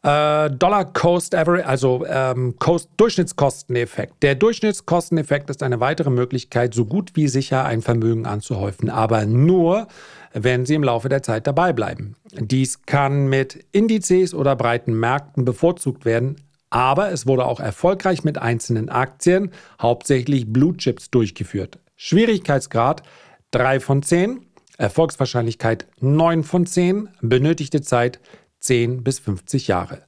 Äh, 0.05 0.51
Dollar 0.51 0.93
Cost 0.93 1.35
Average, 1.35 1.67
also 1.67 2.05
ähm, 2.07 2.57
Cost 2.59 2.91
Durchschnittskosteneffekt. 2.99 4.23
Der 4.23 4.35
Durchschnittskosteneffekt 4.35 5.49
ist 5.49 5.63
eine 5.63 5.81
weitere 5.81 6.11
Möglichkeit, 6.11 6.75
so 6.75 6.85
gut 6.85 7.13
wie 7.15 7.27
sicher 7.27 7.65
ein 7.65 7.81
Vermögen 7.81 8.27
anzuhäufen, 8.27 8.91
aber 8.91 9.25
nur, 9.25 9.87
wenn 10.35 10.67
Sie 10.67 10.75
im 10.75 10.83
Laufe 10.83 11.09
der 11.09 11.23
Zeit 11.23 11.47
dabei 11.47 11.73
bleiben. 11.73 12.17
Dies 12.39 12.83
kann 12.83 13.29
mit 13.29 13.65
Indizes 13.73 14.35
oder 14.35 14.57
breiten 14.57 14.93
Märkten 14.93 15.47
bevorzugt 15.47 16.05
werden, 16.05 16.37
aber 16.75 17.13
es 17.13 17.25
wurde 17.25 17.47
auch 17.47 17.61
erfolgreich 17.61 18.25
mit 18.25 18.37
einzelnen 18.37 18.89
Aktien, 18.89 19.53
hauptsächlich 19.81 20.53
Blue 20.53 20.77
Chips, 20.77 21.09
durchgeführt. 21.09 21.79
Schwierigkeitsgrad 21.95 23.05
3 23.53 23.79
von 23.79 24.03
10, 24.03 24.45
Erfolgswahrscheinlichkeit 24.77 25.87
9 26.01 26.43
von 26.43 26.67
10, 26.67 27.11
benötigte 27.21 27.81
Zeit 27.81 28.19
10 28.59 29.05
bis 29.05 29.21
50 29.21 29.69
Jahre. 29.69 30.03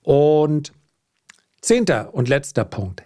Und 0.00 0.72
zehnter 1.60 2.14
und 2.14 2.26
letzter 2.30 2.64
Punkt. 2.64 3.02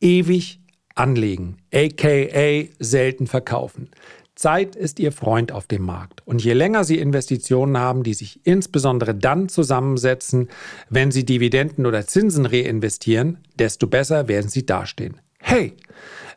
Ewig 0.00 0.60
anlegen, 0.94 1.56
aka 1.74 2.68
selten 2.78 3.26
verkaufen. 3.26 3.90
Zeit 4.36 4.76
ist 4.76 5.00
Ihr 5.00 5.12
Freund 5.12 5.50
auf 5.50 5.66
dem 5.66 5.82
Markt. 5.82 6.22
Und 6.26 6.44
je 6.44 6.52
länger 6.52 6.84
Sie 6.84 6.98
Investitionen 6.98 7.78
haben, 7.78 8.02
die 8.02 8.14
sich 8.14 8.46
insbesondere 8.46 9.14
dann 9.14 9.48
zusammensetzen, 9.48 10.48
wenn 10.90 11.10
Sie 11.10 11.24
Dividenden 11.24 11.86
oder 11.86 12.06
Zinsen 12.06 12.46
reinvestieren, 12.46 13.38
desto 13.58 13.86
besser 13.86 14.28
werden 14.28 14.48
Sie 14.48 14.64
dastehen. 14.64 15.20
Hey, 15.40 15.74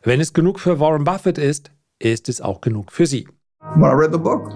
wenn 0.02 0.20
es 0.20 0.32
genug 0.32 0.60
für 0.60 0.80
Warren 0.80 1.04
Buffett 1.04 1.38
ist, 1.38 1.70
ist 1.98 2.28
es 2.28 2.40
auch 2.40 2.60
genug 2.60 2.90
für 2.90 3.06
Sie. 3.06 3.28
When 3.74 3.84
I 3.84 3.94
read 3.94 4.12
the 4.12 4.18
book, 4.18 4.50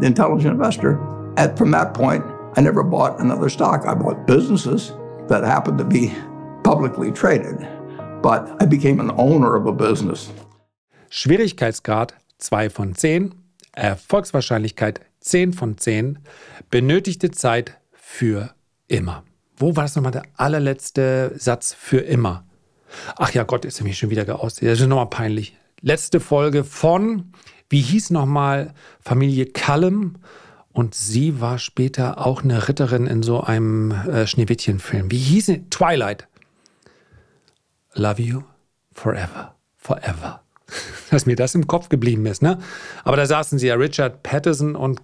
The 0.00 0.06
Intelligent 0.06 0.54
Investor, 0.54 0.98
at 1.36 1.56
from 1.56 1.70
that 1.70 1.94
point 1.94 2.24
I 2.56 2.60
never 2.60 2.82
bought 2.82 3.20
another 3.20 3.48
stock. 3.48 3.86
I 3.86 3.94
bought 3.94 4.26
businesses 4.26 4.92
that 5.28 5.44
happened 5.44 5.78
to 5.78 5.84
be 5.84 6.12
publicly 6.64 7.12
traded, 7.12 7.64
but 8.22 8.60
I 8.60 8.66
became 8.66 9.00
an 9.00 9.12
owner 9.16 9.54
of 9.54 9.66
a 9.66 9.72
business. 9.72 10.30
Schwierigkeitsgrad 11.10 12.14
2 12.40 12.70
von 12.70 12.94
10, 12.94 13.34
Erfolgswahrscheinlichkeit 13.72 15.00
10 15.20 15.52
von 15.52 15.78
10, 15.78 16.18
benötigte 16.70 17.30
Zeit 17.30 17.78
für 17.92 18.54
immer. 18.88 19.24
Wo 19.56 19.76
war 19.76 19.84
das 19.84 19.94
nochmal 19.94 20.12
der 20.12 20.24
allerletzte 20.36 21.32
Satz 21.36 21.74
für 21.74 21.98
immer? 21.98 22.44
Ach 23.16 23.32
ja, 23.32 23.44
Gott, 23.44 23.64
ist 23.64 23.82
mir 23.82 23.92
schon 23.92 24.10
wieder 24.10 24.24
geaustet. 24.24 24.68
Das 24.68 24.80
ist 24.80 24.86
nochmal 24.86 25.10
peinlich. 25.10 25.56
Letzte 25.80 26.20
Folge 26.20 26.64
von, 26.64 27.32
wie 27.68 27.80
hieß 27.80 28.10
nochmal 28.10 28.74
Familie 29.00 29.46
Callum? 29.46 30.16
Und 30.72 30.94
sie 30.94 31.40
war 31.40 31.58
später 31.58 32.24
auch 32.24 32.42
eine 32.42 32.68
Ritterin 32.68 33.06
in 33.06 33.22
so 33.22 33.40
einem 33.40 33.90
äh, 33.90 34.26
Schneewittchen-Film. 34.26 35.10
Wie 35.10 35.18
hieß 35.18 35.46
sie? 35.46 35.68
Twilight. 35.68 36.28
Love 37.94 38.22
you 38.22 38.42
forever, 38.92 39.56
forever. 39.76 40.42
Dass 41.10 41.26
mir 41.26 41.36
das 41.36 41.54
im 41.54 41.66
Kopf 41.66 41.88
geblieben 41.88 42.26
ist, 42.26 42.42
ne? 42.42 42.58
Aber 43.04 43.16
da 43.16 43.26
saßen 43.26 43.58
sie 43.58 43.68
ja 43.68 43.74
Richard 43.74 44.22
Patterson 44.22 44.76
und 44.76 45.00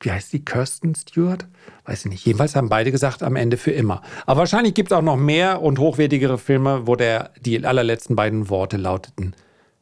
wie 0.00 0.10
heißt 0.10 0.32
die? 0.32 0.44
Kirsten 0.44 0.94
Stewart? 0.94 1.46
Weiß 1.86 2.04
ich 2.04 2.10
nicht. 2.10 2.26
Jedenfalls 2.26 2.56
haben 2.56 2.68
beide 2.68 2.92
gesagt, 2.92 3.22
am 3.22 3.36
Ende 3.36 3.56
für 3.56 3.70
immer. 3.70 4.02
Aber 4.26 4.40
wahrscheinlich 4.40 4.74
gibt 4.74 4.92
es 4.92 4.96
auch 4.96 5.02
noch 5.02 5.16
mehr 5.16 5.62
und 5.62 5.78
hochwertigere 5.78 6.36
Filme, 6.36 6.86
wo 6.86 6.94
der, 6.94 7.30
die 7.40 7.64
allerletzten 7.64 8.14
beiden 8.14 8.50
Worte 8.50 8.76
lauteten 8.76 9.34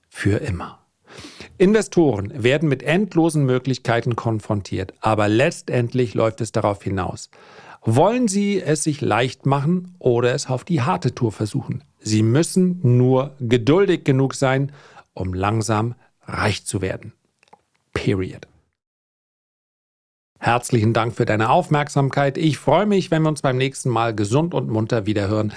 für 0.08 0.36
immer. 0.36 0.78
Investoren 1.58 2.32
werden 2.42 2.68
mit 2.68 2.82
endlosen 2.82 3.44
Möglichkeiten 3.44 4.16
konfrontiert, 4.16 4.94
aber 5.00 5.28
letztendlich 5.28 6.14
läuft 6.14 6.40
es 6.40 6.52
darauf 6.52 6.82
hinaus. 6.82 7.30
Wollen 7.84 8.28
Sie 8.28 8.60
es 8.60 8.84
sich 8.84 9.00
leicht 9.00 9.44
machen 9.44 9.94
oder 9.98 10.34
es 10.34 10.48
auf 10.48 10.64
die 10.64 10.82
harte 10.82 11.14
Tour 11.14 11.32
versuchen? 11.32 11.82
Sie 11.98 12.22
müssen 12.22 12.78
nur 12.82 13.34
geduldig 13.40 14.04
genug 14.04 14.34
sein, 14.34 14.70
um 15.14 15.34
langsam 15.34 15.94
reich 16.22 16.64
zu 16.64 16.80
werden. 16.80 17.12
Period. 17.92 18.48
Herzlichen 20.38 20.92
Dank 20.92 21.14
für 21.14 21.24
deine 21.24 21.50
Aufmerksamkeit. 21.50 22.36
Ich 22.36 22.58
freue 22.58 22.86
mich, 22.86 23.12
wenn 23.12 23.22
wir 23.22 23.28
uns 23.28 23.42
beim 23.42 23.56
nächsten 23.56 23.90
Mal 23.90 24.12
gesund 24.12 24.54
und 24.54 24.68
munter 24.68 25.06
wiederhören. 25.06 25.52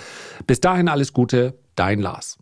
Bis 0.46 0.62
dahin 0.62 0.90
alles 0.90 1.12
Gute, 1.12 1.58
dein 1.76 2.00
Lars. 2.00 2.38